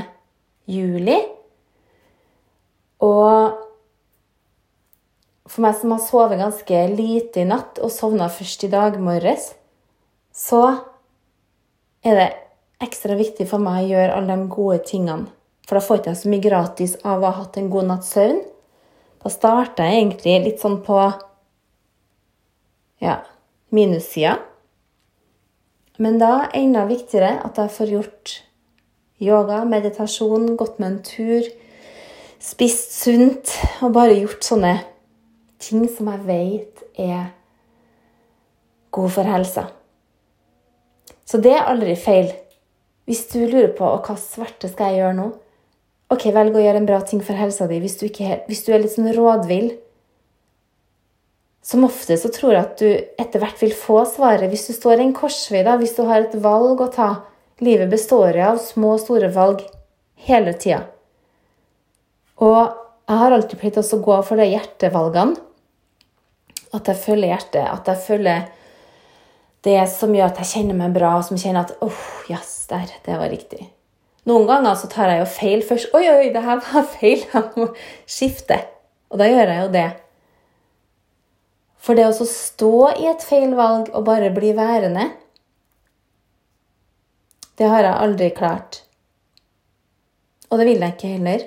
juli. 0.74 1.20
Og 3.06 3.62
for 5.46 5.62
meg 5.64 5.78
som 5.80 5.94
har 5.94 6.02
sovet 6.04 6.42
ganske 6.42 6.82
lite 6.96 7.44
i 7.44 7.48
natt 7.48 7.80
og 7.80 7.94
sovna 7.94 8.28
først 8.34 8.66
i 8.66 8.72
dag 8.74 8.98
morges, 9.00 9.54
så 10.34 10.64
er 12.06 12.20
det 12.20 12.28
ekstra 12.86 13.18
viktig 13.18 13.48
for 13.50 13.64
meg 13.64 13.86
å 13.86 13.90
gjøre 13.94 14.18
alle 14.18 14.38
de 14.38 14.50
gode 14.52 14.82
tingene. 14.88 15.32
For 15.66 15.78
da 15.78 15.82
får 15.82 15.98
jeg 15.98 16.04
ikke 16.04 16.18
så 16.20 16.32
mye 16.32 16.46
gratis 16.46 16.98
av 17.02 17.24
å 17.24 17.30
ha 17.30 17.40
hatt 17.40 17.58
en 17.58 17.72
god 17.74 17.90
natts 17.90 18.12
søvn. 18.14 18.42
Da 19.26 19.32
starter 19.34 19.88
jeg 19.90 20.02
egentlig 20.04 20.36
litt 20.44 20.62
sånn 20.62 20.78
på 20.86 21.00
ja, 23.02 23.16
minussida. 23.74 24.38
Men 25.98 26.20
da 26.22 26.34
er 26.44 26.60
enda 26.60 26.84
viktigere 26.86 27.40
at 27.48 27.58
jeg 27.58 27.74
får 27.74 27.94
gjort 27.96 28.34
yoga, 29.24 29.64
meditasjon, 29.66 30.52
gått 30.60 30.78
med 30.82 30.92
en 30.92 31.00
tur, 31.08 31.48
spist 32.44 32.92
sunt 33.00 33.56
og 33.82 33.96
bare 33.96 34.20
gjort 34.20 34.46
sånne 34.46 34.76
ting 35.64 35.88
som 35.90 36.12
jeg 36.12 36.26
vet 36.28 36.84
er 37.00 37.32
god 38.94 39.16
for 39.16 39.32
helsa. 39.32 39.66
Så 41.26 41.42
det 41.42 41.56
er 41.56 41.66
aldri 41.70 41.96
feil. 41.98 42.30
Hvis 43.10 43.26
du 43.32 43.42
lurer 43.46 43.74
på 43.78 43.88
hva 43.88 44.16
svarte 44.18 44.70
skal 44.70 44.94
jeg 44.94 45.04
gjøre 45.04 45.18
nå, 45.18 45.26
ok, 46.14 46.28
velg 46.34 46.58
å 46.58 46.64
gjøre 46.64 46.82
en 46.82 46.90
bra 46.90 47.02
ting 47.06 47.22
for 47.26 47.38
helsa 47.38 47.68
di. 47.70 47.80
Hvis 47.82 47.98
du, 48.02 48.08
ikke, 48.10 48.44
hvis 48.50 48.64
du 48.66 48.72
er 48.74 48.84
litt 48.84 48.94
sånn 48.94 49.14
rådvill, 49.14 49.72
som 51.66 51.86
ofte 51.88 52.14
så 52.22 52.30
tror 52.30 52.54
jeg 52.54 52.62
at 52.62 52.82
du 52.82 53.22
etter 53.22 53.42
hvert 53.42 53.62
vil 53.62 53.74
få 53.74 54.04
svaret. 54.10 54.52
Hvis 54.52 54.68
du 54.70 54.76
står 54.76 55.00
i 55.00 55.08
en 55.08 55.16
korsvei, 55.18 55.64
da, 55.66 55.80
hvis 55.82 55.96
du 55.98 56.04
har 56.06 56.28
et 56.28 56.38
valg 56.42 56.84
å 56.84 56.92
ta 56.94 57.10
Livet 57.64 57.88
består 57.88 58.36
av 58.44 58.58
små 58.60 58.98
og 58.98 59.00
store 59.00 59.30
valg 59.32 59.62
hele 60.28 60.52
tida. 60.60 60.82
Og 62.44 62.58
jeg 63.08 63.20
har 63.22 63.32
alltid 63.32 63.62
pleid 63.62 63.78
å 63.80 64.00
gå 64.04 64.18
for 64.28 64.42
de 64.42 64.50
hjertevalgene. 64.50 65.38
At 66.76 66.90
jeg 66.92 67.00
følger 67.00 67.32
hjertet. 67.32 67.64
At 67.64 67.88
jeg 67.88 68.02
følger 68.10 68.50
det 69.66 69.80
som 69.90 70.14
gjør 70.14 70.30
at 70.30 70.42
jeg 70.44 70.52
kjenner 70.52 70.78
meg 70.78 70.94
bra, 70.96 71.16
som 71.26 71.40
kjenner 71.42 71.66
at 71.66 71.74
oh, 71.84 72.04
yes, 72.30 72.68
der, 72.70 72.92
det 73.06 73.18
var 73.18 73.34
riktig. 73.34 73.66
Noen 74.30 74.48
ganger 74.50 74.78
så 74.78 74.90
tar 74.90 75.12
jeg 75.12 75.22
jo 75.22 75.28
feil 75.30 75.62
først. 75.66 75.92
Oi, 75.98 76.06
oi, 76.10 76.32
det 76.34 76.42
her 76.46 76.62
var 76.66 76.88
feil. 76.90 77.22
Jeg 77.34 77.52
må 77.58 77.68
skifte. 78.10 78.58
Og 79.14 79.22
da 79.22 79.30
gjør 79.30 79.52
jeg 79.54 79.62
jo 79.62 79.74
det. 79.76 79.90
For 81.86 81.98
det 81.98 82.08
å 82.10 82.26
stå 82.26 82.74
i 82.98 83.06
et 83.12 83.26
feil 83.26 83.54
valg 83.58 83.92
og 83.94 84.08
bare 84.08 84.32
bli 84.34 84.56
værende, 84.58 85.12
det 87.56 87.70
har 87.70 87.86
jeg 87.86 88.02
aldri 88.02 88.32
klart. 88.36 88.82
Og 90.50 90.58
det 90.60 90.66
vil 90.72 90.82
jeg 90.82 90.96
ikke 90.96 91.14
heller. 91.14 91.46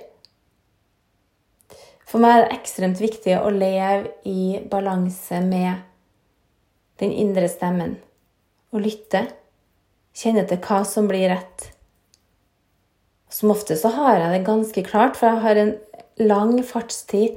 For 2.09 2.23
meg 2.23 2.37
er 2.37 2.45
det 2.47 2.57
ekstremt 2.57 3.03
viktig 3.03 3.35
å 3.37 3.51
leve 3.53 4.15
i 4.25 4.63
balanse 4.71 5.43
med 5.45 5.83
den 7.03 7.13
indre 7.13 7.51
stemmen. 7.51 7.99
Og 8.75 8.85
lytte. 8.85 9.25
Kjenne 10.19 10.45
til 10.49 10.61
hva 10.65 10.83
som 10.89 11.09
blir 11.09 11.31
rett. 11.33 11.69
Som 13.33 13.53
ofte 13.53 13.77
så 13.79 13.93
har 13.95 14.17
jeg 14.19 14.33
det 14.33 14.47
ganske 14.47 14.85
klart, 14.87 15.17
for 15.17 15.29
jeg 15.29 15.45
har 15.45 15.61
en 15.61 15.75
lang 16.19 16.57
fartstid 16.67 17.37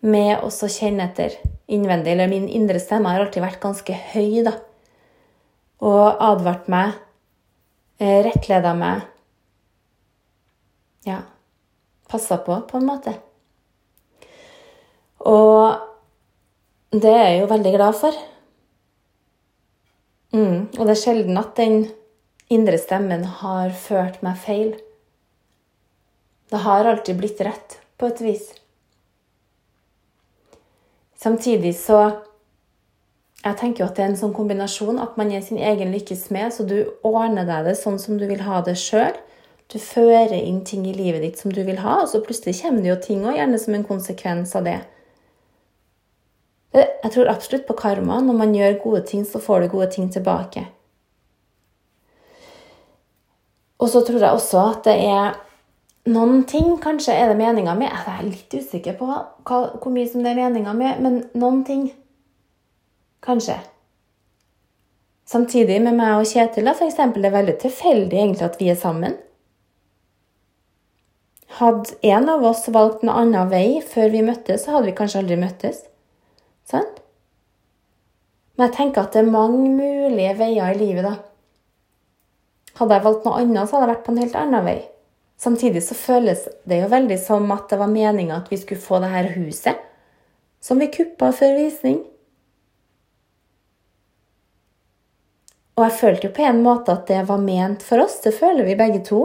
med 0.00 0.40
å 0.44 0.50
kjenne 0.50 1.08
etter 1.08 1.36
innvendig, 1.68 2.14
eller 2.14 2.30
min 2.30 2.48
indre 2.48 2.80
stemme 2.80 3.10
har 3.12 3.24
alltid 3.24 3.44
vært 3.44 3.62
ganske 3.62 3.98
høy, 4.12 4.44
da. 4.46 4.54
Og 5.84 6.22
advart 6.24 6.68
meg, 6.72 6.96
eh, 8.00 8.22
rettleda 8.24 8.74
meg 8.74 9.06
Ja, 11.06 11.22
passa 12.08 12.36
på, 12.36 12.56
på 12.68 12.76
en 12.76 12.84
måte. 12.84 13.14
Og 15.20 15.78
det 16.92 17.12
er 17.12 17.28
jeg 17.30 17.40
jo 17.40 17.46
veldig 17.46 17.72
glad 17.76 17.96
for. 17.96 18.18
Mm, 20.34 20.68
og 20.76 20.82
det 20.84 20.92
er 20.92 21.00
sjelden 21.00 21.40
at 21.40 21.56
den 21.56 21.86
indre 22.52 22.78
stemmen 22.80 23.24
har 23.40 23.72
ført 23.76 24.20
meg 24.24 24.36
feil. 24.40 24.74
Det 26.48 26.62
har 26.64 26.88
alltid 26.88 27.16
blitt 27.16 27.40
rett, 27.44 27.78
på 27.98 28.08
et 28.08 28.20
vis. 28.24 28.48
Samtidig 31.18 31.74
så 31.76 32.24
Jeg 33.38 33.54
tenker 33.56 33.84
jo 33.84 33.86
at 33.86 33.94
det 33.94 34.02
er 34.02 34.08
en 34.10 34.18
sånn 34.18 34.32
kombinasjon 34.34 34.96
at 34.98 35.14
man 35.16 35.28
er 35.30 35.44
sin 35.46 35.60
egen 35.62 35.92
lykkes 35.94 36.24
med, 36.34 36.50
så 36.50 36.64
du 36.66 36.90
ordner 37.06 37.46
deg 37.46 37.68
det 37.68 37.76
sånn 37.78 37.94
som 38.02 38.16
du 38.18 38.24
vil 38.26 38.42
ha 38.42 38.58
det 38.66 38.74
sjøl. 38.76 39.14
Du 39.70 39.78
fører 39.78 40.34
inn 40.34 40.64
ting 40.66 40.82
i 40.90 40.92
livet 40.92 41.22
ditt 41.22 41.38
som 41.38 41.54
du 41.54 41.60
vil 41.62 41.78
ha, 41.78 42.00
og 42.02 42.10
så 42.10 42.18
plutselig 42.24 42.56
kommer 42.58 42.82
det 42.82 42.90
jo 42.90 42.96
ting 43.04 43.22
òg, 43.22 43.36
gjerne 43.38 43.60
som 43.62 43.76
en 43.78 43.86
konsekvens 43.86 44.56
av 44.58 44.66
det. 44.66 44.80
Jeg 46.74 47.12
tror 47.14 47.30
absolutt 47.32 47.66
på 47.68 47.76
karma. 47.78 48.20
Når 48.20 48.36
man 48.36 48.54
gjør 48.54 48.82
gode 48.82 49.04
ting, 49.08 49.24
så 49.24 49.40
får 49.40 49.60
du 49.60 49.68
gode 49.72 49.90
ting 49.94 50.10
tilbake. 50.12 50.66
Og 53.78 53.88
så 53.88 54.02
tror 54.04 54.18
jeg 54.18 54.34
også 54.34 54.64
at 54.72 54.84
det 54.88 54.96
er 55.06 55.38
noen 56.08 56.42
ting 56.48 56.74
kanskje 56.82 57.14
er 57.14 57.30
det 57.30 57.38
meninga 57.38 57.74
med. 57.78 57.88
Jeg 57.92 58.14
er 58.14 58.26
litt 58.26 58.54
usikker 58.58 58.96
på 58.98 59.08
hva, 59.08 59.24
hvor 59.78 59.92
mye 59.94 60.08
som 60.10 60.24
det 60.24 60.32
er 60.32 60.40
meninga 60.40 60.74
med, 60.76 61.02
men 61.04 61.18
noen 61.38 61.62
ting 61.68 61.88
kanskje. 63.24 63.58
Samtidig 65.28 65.80
med 65.84 65.98
meg 65.98 66.16
og 66.16 66.28
Kjetil 66.28 66.70
for 66.72 66.88
eksempel, 66.88 67.22
det 67.22 67.30
er 67.30 67.38
veldig 67.38 67.56
tilfeldig 67.64 68.20
egentlig 68.22 68.46
at 68.46 68.60
vi 68.60 68.70
er 68.72 68.80
sammen. 68.80 69.18
Hadde 71.58 71.98
en 72.06 72.28
av 72.32 72.44
oss 72.48 72.66
valgt 72.72 73.04
en 73.04 73.12
annen 73.12 73.50
vei 73.52 73.80
før 73.84 74.12
vi 74.14 74.24
møttes, 74.24 74.64
så 74.64 74.76
hadde 74.76 74.88
vi 74.90 74.96
kanskje 74.96 75.22
aldri 75.22 75.38
møttes. 75.40 75.84
Sant? 76.68 77.00
Men 78.58 78.68
jeg 78.68 78.76
tenker 78.76 79.06
at 79.06 79.14
det 79.14 79.22
er 79.22 79.32
mange 79.32 79.70
mulige 79.70 80.34
veier 80.36 80.74
i 80.74 80.78
livet, 80.78 81.06
da. 81.06 81.14
Hadde 82.78 82.98
jeg 82.98 83.06
valgt 83.06 83.26
noe 83.26 83.40
annet, 83.40 83.64
så 83.66 83.76
hadde 83.78 83.86
jeg 83.86 83.94
vært 83.94 84.06
på 84.06 84.14
en 84.14 84.22
helt 84.22 84.38
annen 84.38 84.66
vei. 84.66 84.78
Samtidig 85.38 85.84
så 85.86 85.94
føles 85.94 86.44
det 86.66 86.80
jo 86.80 86.90
veldig 86.90 87.18
som 87.22 87.46
at 87.54 87.70
det 87.70 87.78
var 87.78 87.90
meninga 87.92 88.40
at 88.40 88.50
vi 88.50 88.58
skulle 88.58 88.82
få 88.82 88.98
det 89.02 89.12
her 89.12 89.30
huset, 89.36 89.78
som 90.60 90.82
vi 90.82 90.90
kuppa 90.90 91.30
før 91.34 91.54
visning. 91.60 92.00
Og 95.78 95.84
jeg 95.86 95.94
følte 96.00 96.26
jo 96.26 96.34
på 96.34 96.42
en 96.42 96.64
måte 96.64 96.90
at 96.90 97.06
det 97.06 97.20
var 97.28 97.38
ment 97.38 97.84
for 97.86 98.02
oss. 98.02 98.18
Det 98.24 98.34
føler 98.34 98.66
vi 98.66 98.74
begge 98.78 98.98
to. 99.06 99.22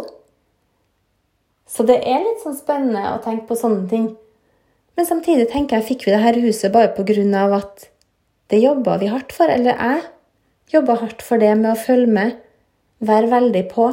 Så 1.65 1.81
det 1.89 1.97
er 2.05 2.21
litt 2.21 2.43
sånn 2.43 2.53
spennende 2.53 3.15
å 3.15 3.21
tenke 3.23 3.47
på 3.49 3.57
sånne 3.57 3.87
ting. 3.89 4.11
Men 4.97 5.07
samtidig 5.09 5.47
tenker 5.49 5.79
jeg 5.79 5.87
fikk 5.87 6.07
vi 6.07 6.17
her 6.21 6.37
huset 6.43 6.73
bare 6.73 6.93
av 7.39 7.53
at 7.57 7.89
det 8.53 8.61
jobba 8.61 8.97
vi 9.01 9.09
hardt 9.09 9.33
for. 9.33 9.49
Eller 9.49 9.73
jeg 9.73 10.01
jobba 10.73 10.99
hardt 11.01 11.21
for 11.25 11.41
det 11.41 11.53
med 11.57 11.71
å 11.73 11.79
følge 11.79 12.09
med, 12.13 12.37
være 12.99 13.31
veldig 13.31 13.63
på. 13.73 13.89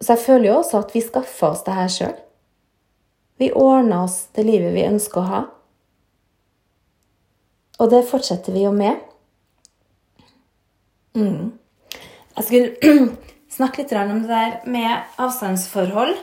Så 0.00 0.14
jeg 0.14 0.24
føler 0.24 0.48
jo 0.48 0.58
også 0.60 0.80
at 0.80 0.94
vi 0.94 1.04
skaffa 1.04 1.50
oss 1.52 1.64
det 1.66 1.76
her 1.76 1.90
sjøl. 1.92 2.18
Vi 3.40 3.50
ordna 3.56 4.04
oss 4.04 4.28
det 4.36 4.44
livet 4.46 4.74
vi 4.76 4.86
ønsker 4.86 5.20
å 5.20 5.28
ha. 5.28 5.42
Og 7.80 7.90
det 7.92 8.04
fortsetter 8.08 8.52
vi 8.52 8.66
jo 8.66 8.72
med. 8.76 9.00
Mm. 11.16 11.52
Jeg 12.36 12.46
skulle 12.46 12.96
snakke 13.56 13.82
litt 13.82 13.94
om 14.00 14.22
det 14.22 14.30
der 14.30 14.58
med 14.68 15.20
avstandsforhold. 15.20 16.14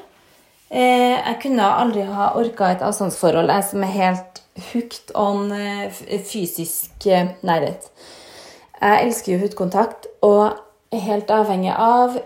Eh, 0.68 1.16
jeg 1.16 1.38
kunne 1.42 1.68
aldri 1.80 2.04
ha 2.04 2.34
orka 2.36 2.74
et 2.74 2.84
avstandsforhold, 2.84 3.52
jeg 3.54 3.66
som 3.70 3.84
er 3.86 3.94
helt 3.94 4.42
hooked 4.72 5.14
on 5.16 5.52
eh, 5.56 5.94
fysisk 6.28 7.08
eh, 7.08 7.32
nærhet. 7.48 7.88
Jeg 8.82 9.06
elsker 9.06 9.34
jo 9.34 9.40
hudkontakt 9.46 10.10
og 10.26 10.58
er 10.92 11.06
helt 11.06 11.32
avhengig 11.32 11.72
av 11.72 12.20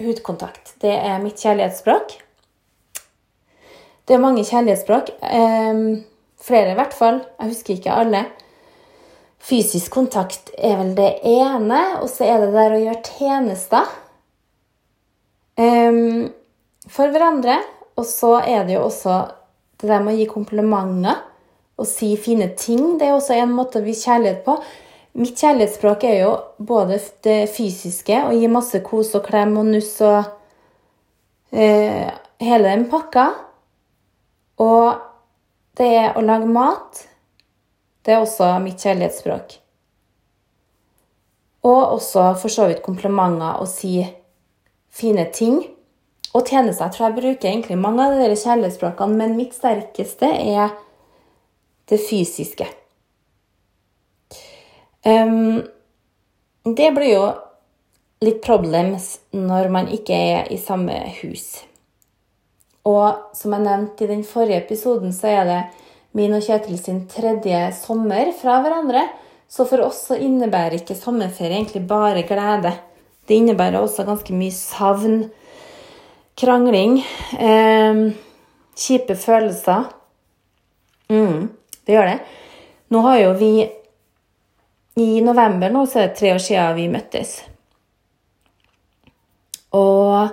hudkontakt. 0.00 0.74
Det 0.82 0.92
er 0.92 1.22
mitt 1.22 1.40
kjærlighetsspråk. 1.40 2.18
Det 4.04 4.14
er 4.14 4.20
mange 4.20 4.44
kjærlighetsspråk. 4.44 5.14
Eh, 5.24 5.82
flere, 6.44 6.74
i 6.74 6.78
hvert 6.78 6.94
fall. 6.94 7.24
Jeg 7.40 7.54
husker 7.54 7.78
ikke 7.78 7.96
alle. 7.96 8.26
Fysisk 9.44 9.92
kontakt 9.92 10.52
er 10.56 10.76
vel 10.80 10.94
det 10.96 11.10
ene, 11.28 11.80
og 12.00 12.08
så 12.12 12.28
er 12.28 12.44
det 12.44 12.52
der 12.54 12.76
å 12.76 12.80
gjøre 12.80 13.02
tjenester 13.04 13.90
um, 15.60 16.30
for 16.90 17.12
hverandre. 17.12 17.60
Og 17.98 18.06
så 18.08 18.36
er 18.42 18.66
det 18.66 18.76
jo 18.76 18.86
også 18.88 19.20
det 19.80 19.90
der 19.90 20.02
med 20.02 20.16
å 20.16 20.18
gi 20.18 20.26
komplimenter 20.30 21.22
og 21.78 21.86
si 21.88 22.14
fine 22.20 22.50
ting. 22.58 22.98
Det 22.98 23.08
er 23.08 23.16
også 23.16 23.36
en 23.38 23.54
måte 23.54 23.80
å 23.80 23.86
vise 23.86 24.08
kjærlighet 24.08 24.44
på. 24.46 24.56
Mitt 25.14 25.38
kjærlighetsspråk 25.38 26.04
er 26.08 26.16
jo 26.24 26.30
både 26.58 26.98
det 27.22 27.44
fysiske, 27.54 28.16
å 28.26 28.34
gi 28.34 28.50
masse 28.50 28.80
kos 28.82 29.12
og 29.14 29.22
klem 29.28 29.54
og 29.60 29.68
nuss 29.70 29.92
og 30.02 30.24
eh, 31.54 32.10
hele 32.42 32.70
den 32.72 32.88
pakka. 32.90 33.28
Og 34.62 35.02
det 35.78 35.90
er 36.00 36.18
å 36.18 36.22
lage 36.22 36.50
mat. 36.50 37.04
Det 38.04 38.14
er 38.14 38.22
også 38.22 38.56
mitt 38.62 38.82
kjærlighetsspråk. 38.82 39.54
Og 41.64 41.94
også 41.96 42.32
for 42.38 42.52
så 42.52 42.66
vidt 42.68 42.82
komplimenter 42.84 43.62
og 43.62 43.70
si 43.70 44.02
fine 44.94 45.24
ting. 45.34 45.62
Og 46.34 46.42
tjenester. 46.42 46.88
Jeg 46.88 46.96
tror 46.96 47.06
jeg 47.06 47.18
bruker 47.20 47.50
egentlig 47.50 47.76
mange 47.78 48.06
av 48.08 48.16
de 48.18 48.34
kjærlighetsspråkene, 48.34 49.18
men 49.20 49.36
mitt 49.38 49.54
sterkeste 49.54 50.26
er 50.26 50.74
det 51.90 52.00
fysiske. 52.02 52.66
Um, 55.04 55.62
det 56.64 56.90
blir 56.96 57.12
jo 57.12 57.24
litt 58.24 58.40
problems 58.44 59.18
når 59.36 59.68
man 59.72 59.90
ikke 59.92 60.16
er 60.16 60.50
i 60.52 60.58
samme 60.58 60.96
hus. 61.20 61.60
Og 62.88 63.36
som 63.36 63.54
jeg 63.54 63.64
nevnte 63.64 64.04
i 64.04 64.10
den 64.10 64.24
forrige 64.28 64.62
episoden, 64.64 65.12
så 65.12 65.30
er 65.30 65.48
det 65.48 65.60
min 66.16 66.34
og 66.36 66.44
Kjetil 66.44 66.78
sin 66.80 67.04
tredje 67.10 67.60
sommer 67.76 68.32
fra 68.38 68.58
hverandre. 68.64 69.06
Så 69.48 69.66
for 69.68 69.84
oss 69.84 70.06
så 70.08 70.18
innebærer 70.20 70.80
ikke 70.80 70.96
sommerferie 70.96 71.58
egentlig 71.58 71.84
bare 71.88 72.24
glede. 72.26 72.74
Det 73.28 73.38
innebærer 73.38 73.80
også 73.80 74.06
ganske 74.08 74.36
mye 74.36 74.54
savn, 74.54 75.24
krangling, 76.38 76.98
eh, 77.38 78.12
kjipe 78.76 79.16
følelser. 79.16 79.84
Mm, 81.08 81.50
det 81.86 81.94
gjør 81.94 82.10
det. 82.10 82.18
Nå 82.90 83.00
har 83.06 83.18
jo 83.18 83.32
vi 83.38 83.70
I 84.96 85.20
november 85.26 85.72
nå 85.74 85.80
så 85.90 85.98
er 85.98 86.06
det 86.06 86.18
tre 86.20 86.30
år 86.36 86.38
siden 86.38 86.76
vi 86.76 86.84
møttes. 86.86 87.32
Og 89.74 90.28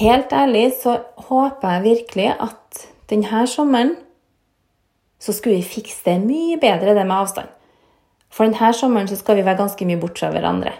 helt 0.00 0.32
ærlig 0.32 0.70
så 0.80 0.94
håper 1.28 1.74
jeg 1.74 1.84
virkelig 1.84 2.30
at 2.40 2.86
denne 3.12 3.44
sommeren 3.46 3.98
så 5.20 5.34
skulle 5.36 5.58
vi 5.58 5.74
fikse 5.76 6.06
det 6.06 6.16
mye 6.24 6.56
bedre, 6.56 6.94
det 6.96 7.04
med 7.04 7.18
avstand. 7.18 7.52
For 8.32 8.48
denne 8.48 8.72
sommeren 8.72 9.10
så 9.10 9.18
skal 9.20 9.36
vi 9.36 9.44
være 9.44 9.60
ganske 9.60 9.84
mye 9.84 10.00
borte 10.00 10.22
fra 10.22 10.32
hverandre. 10.32 10.72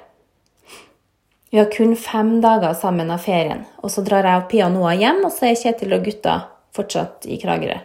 Vi 1.51 1.59
har 1.59 1.71
kun 1.73 1.97
fem 1.99 2.37
dager 2.43 2.77
sammen 2.79 3.11
av 3.11 3.25
ferien, 3.25 3.65
og 3.83 3.91
så 3.91 4.05
drar 4.07 4.27
jeg 4.27 4.39
og 4.39 4.49
Pia 4.53 4.69
Noah 4.71 4.95
hjem, 4.95 5.25
og 5.27 5.33
så 5.35 5.49
er 5.49 5.59
Kjetil 5.59 5.97
og 5.97 6.05
gutta 6.07 6.37
fortsatt 6.77 7.27
i 7.27 7.41
Kragerø. 7.43 7.81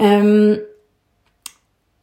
Um, 0.00 0.56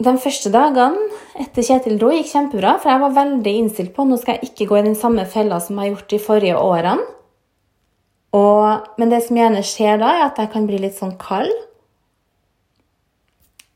de 0.05 0.13
første 0.21 0.51
dagene 0.53 1.07
etter 1.41 1.65
Kjetil 1.65 1.97
dro, 1.97 2.11
gikk 2.13 2.29
kjempebra, 2.29 2.75
for 2.83 2.91
jeg 2.91 3.01
var 3.01 3.15
veldig 3.15 3.53
innstilt 3.61 3.93
på 3.95 4.05
nå 4.05 4.19
skal 4.21 4.37
jeg 4.37 4.51
ikke 4.51 4.67
gå 4.69 4.77
i 4.77 4.87
den 4.91 4.97
samme 4.99 5.25
fella 5.31 5.57
som 5.63 5.79
jeg 5.79 5.87
har 5.87 5.93
gjort 5.95 6.11
de 6.13 6.19
forrige 6.21 6.59
årene. 6.59 7.07
Og, 8.35 8.89
men 8.99 9.13
det 9.13 9.21
som 9.23 9.39
gjerne 9.39 9.63
skjer 9.63 10.01
da, 10.01 10.11
er 10.11 10.25
at 10.27 10.41
jeg 10.41 10.51
kan 10.51 10.67
bli 10.67 10.81
litt 10.83 10.97
sånn 10.97 11.15
kald. 11.17 11.53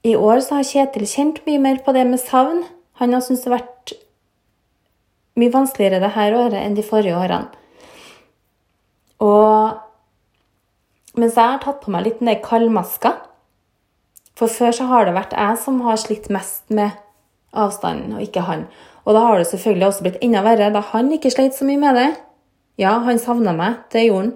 I 0.05 0.13
år 0.19 0.43
så 0.43 0.59
har 0.59 0.67
Kjetil 0.67 1.07
kjent 1.09 1.41
mye 1.47 1.63
mer 1.63 1.81
på 1.85 1.95
det 1.95 2.05
med 2.11 2.21
savn. 2.21 2.65
Han 2.99 3.15
har 3.15 3.23
syntes 3.23 3.45
det 3.45 3.49
har 3.49 3.61
vært 3.61 3.95
mye 5.37 5.53
vanskeligere 5.53 6.01
det 6.01 6.15
her 6.15 6.35
året 6.37 6.59
enn 6.61 6.77
de 6.77 6.85
forrige 6.85 7.17
årene. 7.17 7.51
Og 9.19 9.77
mens 11.19 11.35
jeg 11.35 11.43
har 11.43 11.61
tatt 11.63 11.81
på 11.83 11.91
meg 11.91 12.05
litt 12.05 12.21
den 12.21 12.29
der 12.31 12.39
kaldmaska 12.43 13.15
For 14.39 14.47
før 14.47 14.71
så 14.75 14.85
har 14.87 15.07
det 15.07 15.17
vært 15.17 15.35
jeg 15.35 15.57
som 15.59 15.81
har 15.83 15.99
slitt 15.99 16.29
mest 16.31 16.69
med 16.71 16.95
avstanden, 17.51 18.13
og 18.15 18.23
ikke 18.23 18.45
han. 18.47 18.67
Og 19.03 19.15
da 19.17 19.23
har 19.25 19.41
det 19.41 19.49
selvfølgelig 19.49 19.87
også 19.87 20.05
blitt 20.05 20.21
enda 20.23 20.43
verre 20.45 20.69
da 20.71 20.83
han 20.93 21.09
ikke 21.11 21.31
sleit 21.33 21.57
så 21.57 21.67
mye 21.67 21.81
med 21.81 21.97
det. 21.97 22.09
Ja, 22.79 22.93
han 23.03 23.19
savna 23.19 23.51
meg, 23.57 23.81
det 23.91 24.05
gjorde 24.05 24.29
han. 24.29 24.31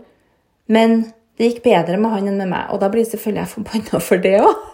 Men 0.68 0.98
det 1.38 1.50
gikk 1.50 1.64
bedre 1.64 2.00
med 2.02 2.12
han 2.12 2.28
enn 2.28 2.40
med 2.42 2.52
meg, 2.52 2.68
og 2.74 2.82
da 2.82 2.90
blir 2.92 3.06
selvfølgelig 3.08 3.44
jeg 3.44 3.52
forbanna 3.54 4.02
for 4.04 4.24
det 4.26 4.36
òg. 4.42 4.66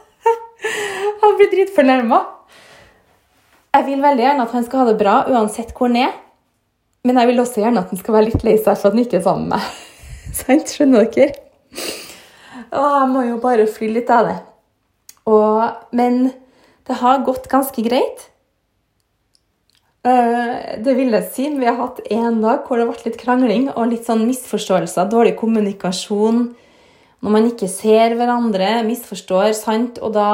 han 1.22 1.38
blir 1.38 1.52
dritfornærma. 1.54 2.20
Jeg 3.70 3.86
vil 3.86 4.02
veldig 4.02 4.24
gjerne 4.24 4.46
at 4.48 4.54
han 4.56 4.66
skal 4.66 4.82
ha 4.82 4.88
det 4.90 4.98
bra 4.98 5.20
uansett 5.30 5.76
hvor 5.78 5.92
han 5.92 6.00
er. 6.08 6.16
Men 7.06 7.20
jeg 7.22 7.30
vil 7.30 7.42
også 7.44 7.62
gjerne 7.62 7.84
at 7.84 7.92
han 7.94 8.00
skal 8.02 8.16
være 8.16 8.30
litt 8.32 8.46
lei 8.46 8.56
seg 8.58 8.74
for 8.74 8.90
at 8.90 8.96
han 8.96 9.04
ikke 9.04 9.20
er 9.20 9.26
sammen 9.26 9.52
med 9.52 9.60
meg. 9.60 10.66
Skjønner 10.74 11.06
dere? 11.14 11.30
Og 12.70 12.88
jeg 12.96 13.12
må 13.14 13.24
jo 13.28 13.38
bare 13.42 13.70
fly 13.70 13.92
litt 13.94 14.10
av 14.14 14.28
det. 14.30 14.36
Og, 15.30 15.62
men 15.96 16.32
det 16.90 16.98
har 17.00 17.24
gått 17.26 17.46
ganske 17.52 17.84
greit. 17.86 18.26
Eh, 20.08 20.80
det 20.82 20.96
vil 20.98 21.14
jeg 21.14 21.28
si. 21.34 21.46
Vi 21.54 21.70
har 21.70 21.78
hatt 21.78 22.02
én 22.10 22.42
dag 22.44 22.66
hvor 22.66 22.82
det 22.82 22.88
vært 22.90 23.06
litt 23.06 23.20
krangling 23.22 23.70
og 23.76 23.92
litt 23.92 24.10
sånn 24.10 24.26
misforståelser, 24.26 25.12
dårlig 25.14 25.36
kommunikasjon. 25.38 26.48
Når 27.20 27.36
man 27.36 27.52
ikke 27.52 27.70
ser 27.70 28.18
hverandre, 28.18 28.80
misforstår, 28.88 29.52
sant, 29.58 30.02
og 30.02 30.16
da 30.18 30.30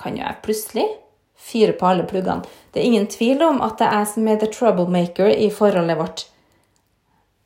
kan 0.00 0.18
jo 0.18 0.24
jeg 0.24 0.42
plutselig 0.44 0.86
fyre 1.44 1.74
på 1.76 1.86
alle 1.90 2.06
pluggene. 2.08 2.44
Det 2.72 2.80
er 2.80 2.88
ingen 2.88 3.08
tvil 3.10 3.42
om 3.44 3.60
at 3.64 3.78
det 3.78 3.88
er 3.88 4.00
jeg 4.00 4.10
som 4.14 4.28
er 4.28 4.40
the 4.40 4.50
troublemaker 4.52 5.30
i 5.30 5.50
forholdet 5.52 5.98
vårt. 6.00 6.24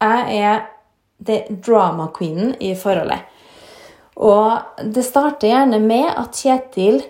Jeg 0.03 0.39
er 0.39 0.63
the 1.27 1.41
drama 1.51 2.09
queenen 2.15 2.55
i 2.63 2.75
forholdet. 2.79 3.27
Og 4.19 4.83
det 4.95 5.05
starter 5.07 5.51
gjerne 5.51 5.79
med 5.83 6.09
at 6.11 6.39
Kjetil 6.39 7.03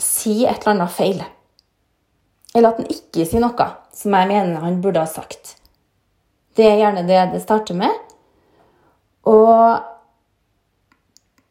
sier 0.00 0.50
et 0.50 0.62
eller 0.62 0.74
annet 0.76 0.94
feil. 0.94 1.22
Eller 2.54 2.68
at 2.70 2.82
han 2.82 2.90
ikke 2.90 3.26
sier 3.26 3.42
noe 3.42 3.66
som 3.94 4.14
jeg 4.16 4.30
mener 4.30 4.62
han 4.64 4.80
burde 4.82 5.02
ha 5.02 5.10
sagt. 5.10 5.56
Det 6.56 6.66
er 6.66 6.80
gjerne 6.82 7.06
det 7.08 7.20
det 7.34 7.42
starter 7.42 7.78
med. 7.78 7.94
Og 9.30 9.80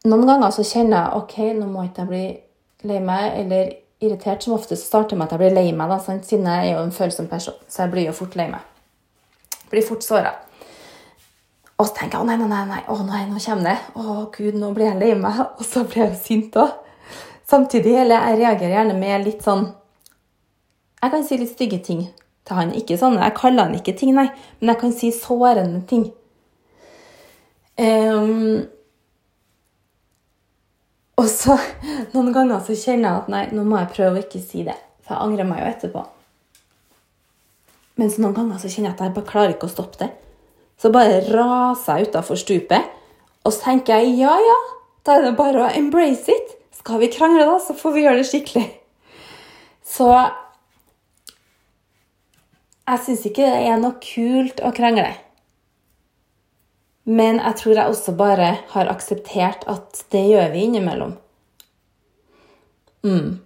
noen 0.09 0.27
ganger 0.27 0.51
så 0.55 0.63
kjenner 0.65 0.97
jeg 1.03 1.19
ok, 1.19 1.35
nå 1.59 1.67
må 1.69 1.85
ikke 1.87 2.05
jeg 2.05 2.11
bli 2.11 2.25
lei 2.89 2.99
meg 3.03 3.35
eller 3.41 3.71
irritert. 4.01 4.43
Som 4.43 4.57
ofte 4.57 4.77
starter 4.79 5.17
med 5.17 5.27
at 5.27 5.35
jeg 5.35 5.43
blir 5.43 5.55
lei 5.55 5.71
meg, 5.75 5.91
da, 5.91 5.99
siden 6.01 6.47
jeg 6.49 6.67
er 6.67 6.75
jo 6.75 6.83
en 6.83 6.95
følsom 6.95 7.29
person. 7.31 7.57
Så 7.67 7.83
jeg 7.83 7.93
blir 7.95 8.09
jo 8.09 8.17
fort 8.17 8.37
lei 8.39 8.49
meg. 8.51 8.61
Blir 9.71 9.85
fort 9.85 10.05
såra. 10.05 10.35
Og 11.79 11.87
så 11.87 11.95
tenker 11.95 12.19
jeg 12.19 12.25
å 12.25 12.27
nei, 12.27 12.37
nei, 12.41 12.63
nei, 12.67 12.83
å 12.91 12.99
nei, 13.07 13.25
nå 13.29 13.39
kommer 13.43 13.71
det. 13.71 13.77
Å 13.95 14.21
gud, 14.35 14.55
nå 14.59 14.71
blir 14.75 14.91
jeg 14.91 15.01
lei 15.01 15.11
meg. 15.19 15.43
Og 15.59 15.65
så 15.67 15.85
blir 15.87 16.09
jeg 16.09 16.21
sint 16.23 16.59
òg. 16.59 16.77
Samtidig, 17.49 17.95
eller 18.03 18.29
jeg 18.29 18.41
reagerer 18.43 18.75
gjerne 18.75 18.97
med 18.99 19.23
litt 19.25 19.45
sånn 19.45 19.71
jeg 20.99 21.13
kan 21.13 21.23
si 21.23 21.37
litt 21.39 21.53
stygge 21.53 21.79
ting 21.83 22.01
til 22.47 22.57
han. 22.57 22.73
Ikke 22.75 22.97
sånn, 22.99 23.19
Jeg 23.19 23.35
kaller 23.37 23.69
han 23.69 23.75
ikke 23.77 23.95
ting, 23.95 24.13
nei, 24.15 24.27
men 24.59 24.73
jeg 24.73 24.81
kan 24.81 24.91
si 24.91 25.11
sårende 25.15 25.85
ting. 25.87 26.09
Um, 27.79 28.67
og 31.19 31.27
så 31.27 31.57
noen 32.13 32.31
ganger 32.35 32.63
så 32.63 32.77
kjenner 32.77 33.09
jeg 33.09 33.23
at 33.23 33.33
nei, 33.33 33.43
nå 33.51 33.65
må 33.67 33.81
jeg 33.81 33.91
prøve 33.97 34.15
å 34.15 34.23
ikke 34.23 34.41
si 34.43 34.63
det. 34.67 34.77
For 35.03 35.15
jeg 35.15 35.25
angrer 35.27 35.47
meg 35.49 35.61
jo 35.61 35.69
etterpå. 35.73 36.05
Men 37.99 38.11
så 38.13 38.23
noen 38.23 38.37
ganger 38.37 38.61
så 38.61 38.71
kjenner 38.71 38.93
jeg 38.93 38.95
at 38.95 39.03
jeg 39.03 39.15
bare 39.17 39.27
klarer 39.27 39.55
ikke 39.55 39.67
å 39.67 39.73
stoppe 39.73 39.99
det. 39.99 40.09
Så 40.79 40.91
bare 40.95 41.19
raser 41.27 41.99
jeg 41.99 42.09
utafor 42.09 42.39
stupet. 42.39 42.93
Og 43.43 43.51
så 43.51 43.65
tenker 43.65 43.99
jeg 43.99 44.19
ja, 44.21 44.35
ja, 44.39 44.59
da 45.03 45.17
er 45.17 45.27
det 45.27 45.37
bare 45.39 45.65
å 45.65 45.71
embrace 45.75 46.31
it. 46.31 46.55
Skal 46.79 47.01
vi 47.01 47.09
krangle, 47.11 47.43
da, 47.49 47.57
så 47.59 47.75
får 47.75 47.95
vi 47.95 48.05
gjøre 48.05 48.21
det 48.21 48.29
skikkelig. 48.29 48.67
Så 49.89 50.07
jeg 52.89 53.01
syns 53.05 53.25
ikke 53.27 53.49
det 53.49 53.65
er 53.67 53.81
noe 53.81 53.99
kult 54.03 54.63
å 54.63 54.71
krangle. 54.75 55.11
Men 57.09 57.39
jeg 57.41 57.57
tror 57.57 57.73
jeg 57.73 57.89
også 57.89 58.13
bare 58.17 58.51
har 58.73 58.91
akseptert 58.91 59.65
at 59.71 60.03
det 60.13 60.27
gjør 60.29 60.51
vi 60.53 60.67
innimellom. 60.67 61.15
Mm. 63.01 63.39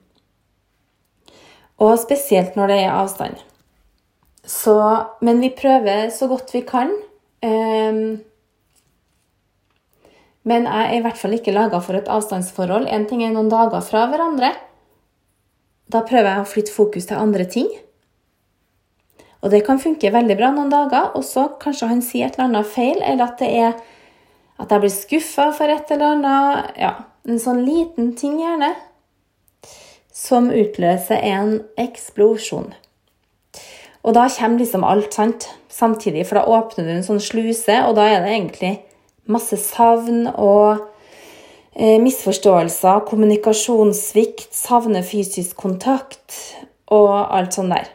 Og 1.84 1.96
spesielt 2.02 2.58
når 2.60 2.74
det 2.74 2.80
er 2.82 2.98
avstand. 2.98 3.40
Så, 4.44 4.76
men 5.24 5.40
vi 5.40 5.54
prøver 5.56 6.12
så 6.12 6.28
godt 6.28 6.52
vi 6.52 6.64
kan. 6.68 6.92
Um, 7.44 8.20
men 10.44 10.68
jeg 10.68 10.90
er 10.90 10.98
i 10.98 11.02
hvert 11.06 11.20
fall 11.20 11.38
ikke 11.38 11.56
laga 11.56 11.80
for 11.84 11.96
et 11.96 12.12
avstandsforhold. 12.12 12.90
Én 12.92 13.08
ting 13.08 13.24
er 13.24 13.32
noen 13.32 13.52
dager 13.52 13.84
fra 13.86 14.04
hverandre. 14.12 14.52
Da 15.88 16.04
prøver 16.04 16.34
jeg 16.34 16.44
å 16.44 16.52
flytte 16.52 16.76
fokus 16.76 17.08
til 17.08 17.20
andre 17.20 17.48
ting. 17.48 17.70
Og 19.44 19.52
det 19.52 19.66
kan 19.68 19.82
funke 19.82 20.12
veldig 20.14 20.38
bra 20.40 20.54
noen 20.56 20.72
dager, 20.72 21.12
og 21.18 21.26
så 21.28 21.50
kanskje 21.60 21.90
han 21.90 22.04
sier 22.06 22.30
et 22.30 22.38
eller 22.38 22.48
annet 22.48 22.70
feil, 22.72 23.02
eller 23.02 23.28
at 23.28 23.44
det 23.44 23.52
er 23.52 23.74
At 24.62 24.70
jeg 24.70 24.80
blir 24.84 24.92
skuffa 24.94 25.48
for 25.58 25.68
et 25.68 25.90
eller 25.92 26.12
annet. 26.14 26.76
Ja, 26.78 26.92
en 27.26 27.40
sånn 27.42 27.64
liten 27.66 28.12
ting, 28.16 28.38
gjerne. 28.38 28.70
Som 30.14 30.52
utløser 30.54 31.18
en 31.26 31.56
eksplosjon. 31.76 32.70
Og 34.04 34.14
da 34.14 34.28
kommer 34.30 34.62
liksom 34.62 34.86
alt, 34.86 35.18
sant? 35.18 35.50
Samtidig, 35.74 36.28
for 36.30 36.38
da 36.38 36.46
åpner 36.46 36.86
du 36.86 36.92
en 36.94 37.04
sånn 37.04 37.20
sluse, 37.20 37.80
og 37.88 37.98
da 37.98 38.06
er 38.12 38.22
det 38.22 38.36
egentlig 38.36 38.74
masse 39.26 39.58
savn 39.58 40.28
og 40.30 40.86
eh, 41.74 41.98
misforståelser, 42.04 43.04
kommunikasjonssvikt, 43.10 44.54
savner 44.54 45.04
fysisk 45.08 45.58
kontakt 45.58 46.38
og 46.94 47.10
alt 47.34 47.58
sånt 47.58 47.74
der. 47.74 47.90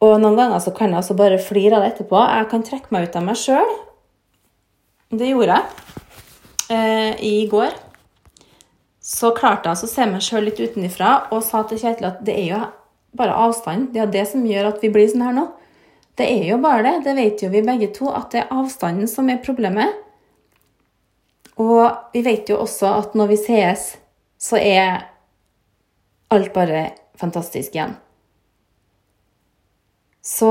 Og 0.00 0.16
noen 0.22 0.38
ganger 0.38 0.62
så 0.64 0.72
kan 0.76 0.92
jeg 0.92 1.02
også 1.02 1.16
bare 1.18 1.40
flire 1.42 1.76
av 1.76 1.84
det 1.84 1.92
etterpå. 1.92 2.16
Jeg 2.16 2.48
kan 2.50 2.64
trekke 2.64 2.94
meg 2.94 3.08
ut 3.08 3.16
av 3.20 3.24
meg 3.26 3.36
sjøl. 3.36 3.72
Det 5.10 5.28
gjorde 5.28 5.58
jeg 5.58 6.76
eh, 6.76 7.22
i 7.26 7.34
går. 7.50 7.74
Så 9.04 9.32
klarte 9.36 9.68
jeg 9.68 9.84
å 9.84 9.90
se 9.90 10.06
meg 10.08 10.24
sjøl 10.24 10.46
litt 10.48 10.60
utenfra 10.60 11.14
og 11.34 11.42
sa 11.44 11.64
til 11.68 11.80
Kjetil 11.82 12.08
at 12.12 12.20
det 12.24 12.36
er 12.38 12.46
jo 12.52 12.60
bare 13.16 13.36
avstand. 13.44 13.90
Det 13.92 14.04
er 14.04 14.12
det 14.12 14.26
som 14.30 14.46
gjør 14.46 14.70
at 14.70 14.84
vi 14.84 14.92
blir 14.94 15.08
sånn 15.10 15.26
her 15.26 15.36
nå. 15.36 15.48
Det 16.16 16.28
er 16.28 16.50
jo 16.52 16.60
bare 16.62 16.84
det. 16.86 16.96
Det 17.04 17.16
vet 17.16 17.42
jo 17.44 17.50
vi 17.52 17.64
begge 17.66 17.90
to, 17.96 18.10
at 18.12 18.32
det 18.32 18.44
er 18.44 18.54
avstanden 18.54 19.08
som 19.10 19.28
er 19.32 19.42
problemet. 19.44 19.98
Og 21.60 22.14
vi 22.14 22.22
vet 22.24 22.48
jo 22.48 22.60
også 22.62 22.92
at 23.02 23.16
når 23.18 23.34
vi 23.34 23.40
sees, 23.40 23.90
så 24.40 24.56
er 24.56 25.10
alt 26.32 26.54
bare 26.54 26.90
fantastisk 27.20 27.74
igjen. 27.76 27.98
Så 30.22 30.50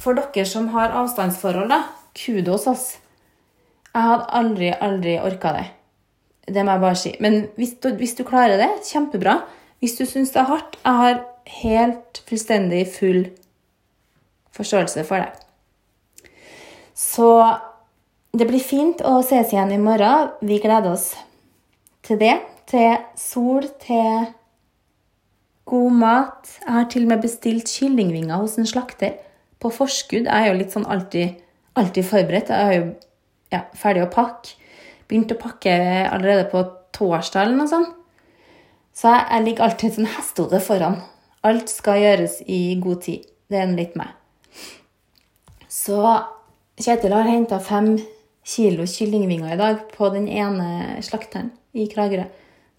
for 0.00 0.18
dere 0.18 0.44
som 0.48 0.68
har 0.74 0.92
avstandsforhold, 1.00 1.70
da, 1.72 1.82
kudos, 2.16 2.66
ass. 2.70 2.84
Jeg 3.94 4.08
hadde 4.08 4.30
aldri, 4.40 4.70
aldri 4.72 5.14
orka 5.22 5.54
det. 5.54 5.66
Det 6.54 6.64
må 6.64 6.74
jeg 6.74 6.82
bare 6.82 6.98
si. 7.00 7.14
Men 7.24 7.38
hvis 7.56 7.76
du, 7.80 7.92
hvis 7.96 8.16
du 8.18 8.24
klarer 8.26 8.60
det, 8.60 8.70
kjempebra. 8.84 9.38
Hvis 9.80 9.96
du 9.98 10.04
syns 10.08 10.32
det 10.32 10.40
er 10.40 10.48
hardt 10.48 10.76
Jeg 10.80 10.96
har 10.96 11.18
helt 11.60 12.20
fullstendig 12.28 12.86
full 12.88 13.26
forståelse 14.54 15.04
for 15.04 15.24
det. 15.24 16.28
Så 16.94 17.28
det 18.34 18.46
blir 18.48 18.62
fint 18.62 19.02
å 19.06 19.18
ses 19.22 19.52
igjen 19.52 19.72
i 19.74 19.80
morgen. 19.80 20.32
Vi 20.42 20.60
gleder 20.62 20.94
oss 20.94 21.12
til 22.04 22.20
det. 22.20 22.36
Til 22.70 22.96
sol, 23.20 23.66
til 23.82 24.28
God 25.74 25.94
mat. 25.98 26.50
Jeg 26.62 26.70
har 26.70 26.84
til 26.90 27.06
og 27.06 27.10
med 27.10 27.24
bestilt 27.24 27.70
kyllingvinger 27.72 28.38
hos 28.38 28.54
en 28.60 28.68
slakter 28.68 29.16
på 29.62 29.72
forskudd. 29.74 30.28
Jeg 30.28 30.30
er 30.30 30.52
jo 30.52 30.58
litt 30.60 30.74
sånn 30.74 30.86
alltid, 30.86 31.40
alltid 31.80 32.06
forberedt. 32.06 32.52
Jeg 32.52 32.68
er 32.68 32.76
jo 32.76 32.84
ja, 33.50 33.64
ferdig 33.78 34.04
å 34.04 34.12
pakke. 34.12 34.54
Begynte 35.10 35.34
å 35.34 35.40
pakke 35.40 35.72
allerede 36.06 36.46
på 36.52 36.62
torsdag 36.94 37.42
eller 37.42 37.58
noe 37.58 37.72
sånt. 37.72 37.96
Så 38.94 39.10
jeg, 39.10 39.24
jeg 39.32 39.46
ligger 39.48 39.66
alltid 39.66 39.88
et 39.88 39.96
sånn 39.98 40.12
hestehode 40.14 40.60
foran. 40.62 41.00
Alt 41.44 41.72
skal 41.72 41.98
gjøres 42.04 42.38
i 42.46 42.60
god 42.84 43.02
tid. 43.08 43.26
Det 43.50 43.58
er 43.58 43.74
litt 43.74 43.98
meg. 43.98 44.14
Så 45.66 45.98
Kjetil 46.78 47.14
har 47.14 47.26
henta 47.26 47.58
fem 47.62 47.96
kilo 48.46 48.86
kyllingvinger 48.90 49.56
i 49.56 49.58
dag 49.58 49.82
på 49.90 50.12
den 50.14 50.30
ene 50.30 51.02
slakteren 51.06 51.50
i 51.74 51.88
Kragerø, 51.90 52.28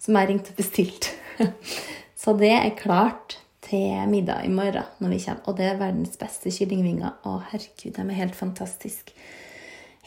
som 0.00 0.16
jeg 0.16 0.32
ringte 0.32 0.56
og 0.56 0.64
bestilte. 0.64 1.12
Så 2.26 2.32
det 2.34 2.50
er 2.50 2.72
klart 2.74 3.36
til 3.62 4.08
middag 4.10 4.48
i 4.48 4.50
morgen 4.50 4.82
når 4.98 5.12
vi 5.12 5.18
kommer. 5.22 5.42
Og 5.46 5.58
det 5.60 5.66
er 5.68 5.76
verdens 5.78 6.16
beste 6.18 6.50
kyllingvinger. 6.50 7.20
Å, 7.22 7.34
herregud, 7.52 7.92
de 7.94 8.02
er 8.02 8.18
helt 8.18 8.34
fantastiske. 8.34 9.14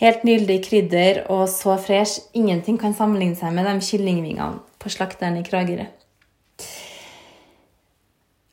Helt 0.01 0.25
nydelig 0.27 0.57
krydder 0.65 1.21
og 1.31 1.45
så 1.47 1.77
fresh. 1.79 2.25
Ingenting 2.35 2.75
kan 2.81 2.91
sammenligne 2.97 3.39
seg 3.39 3.55
med 3.55 3.69
de 3.69 3.87
kyllingvingene 3.87 4.59
på 4.83 4.91
slakteren 4.91 5.39
i 5.39 5.45
Kragerø. 5.47 5.87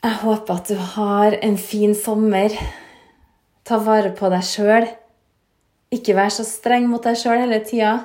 Jeg 0.07 0.17
håper 0.23 0.61
at 0.61 0.71
du 0.71 0.79
har 0.95 1.41
en 1.43 1.59
fin 1.59 1.99
sommer. 1.99 2.55
Ta 3.67 3.83
vare 3.83 4.15
på 4.15 4.31
deg 4.31 4.47
sjøl. 4.47 4.87
Ikke 5.91 6.15
vær 6.15 6.31
så 6.31 6.47
streng 6.47 6.87
mot 6.87 7.03
deg 7.03 7.19
sjøl 7.19 7.43
hele 7.49 7.65
tida. 7.67 7.97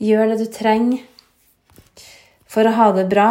Gjør 0.00 0.32
det 0.32 0.40
du 0.40 0.48
trenger 0.56 1.11
for 2.52 2.68
å 2.68 2.74
ha 2.76 2.90
det 2.92 3.06
bra, 3.08 3.28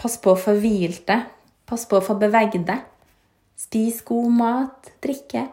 pass 0.00 0.16
på 0.22 0.32
å 0.32 0.40
få 0.40 0.56
hvilt 0.56 1.04
deg, 1.10 1.26
pass 1.68 1.84
på 1.88 1.98
å 1.98 2.04
få 2.04 2.16
beveget 2.20 2.64
deg. 2.68 2.84
Spis 3.56 4.02
god 4.06 4.32
mat, 4.36 4.90
drikke. 5.04 5.46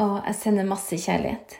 Og 0.00 0.16
jeg 0.28 0.38
sender 0.40 0.68
masse 0.68 0.96
kjærlighet. 1.00 1.58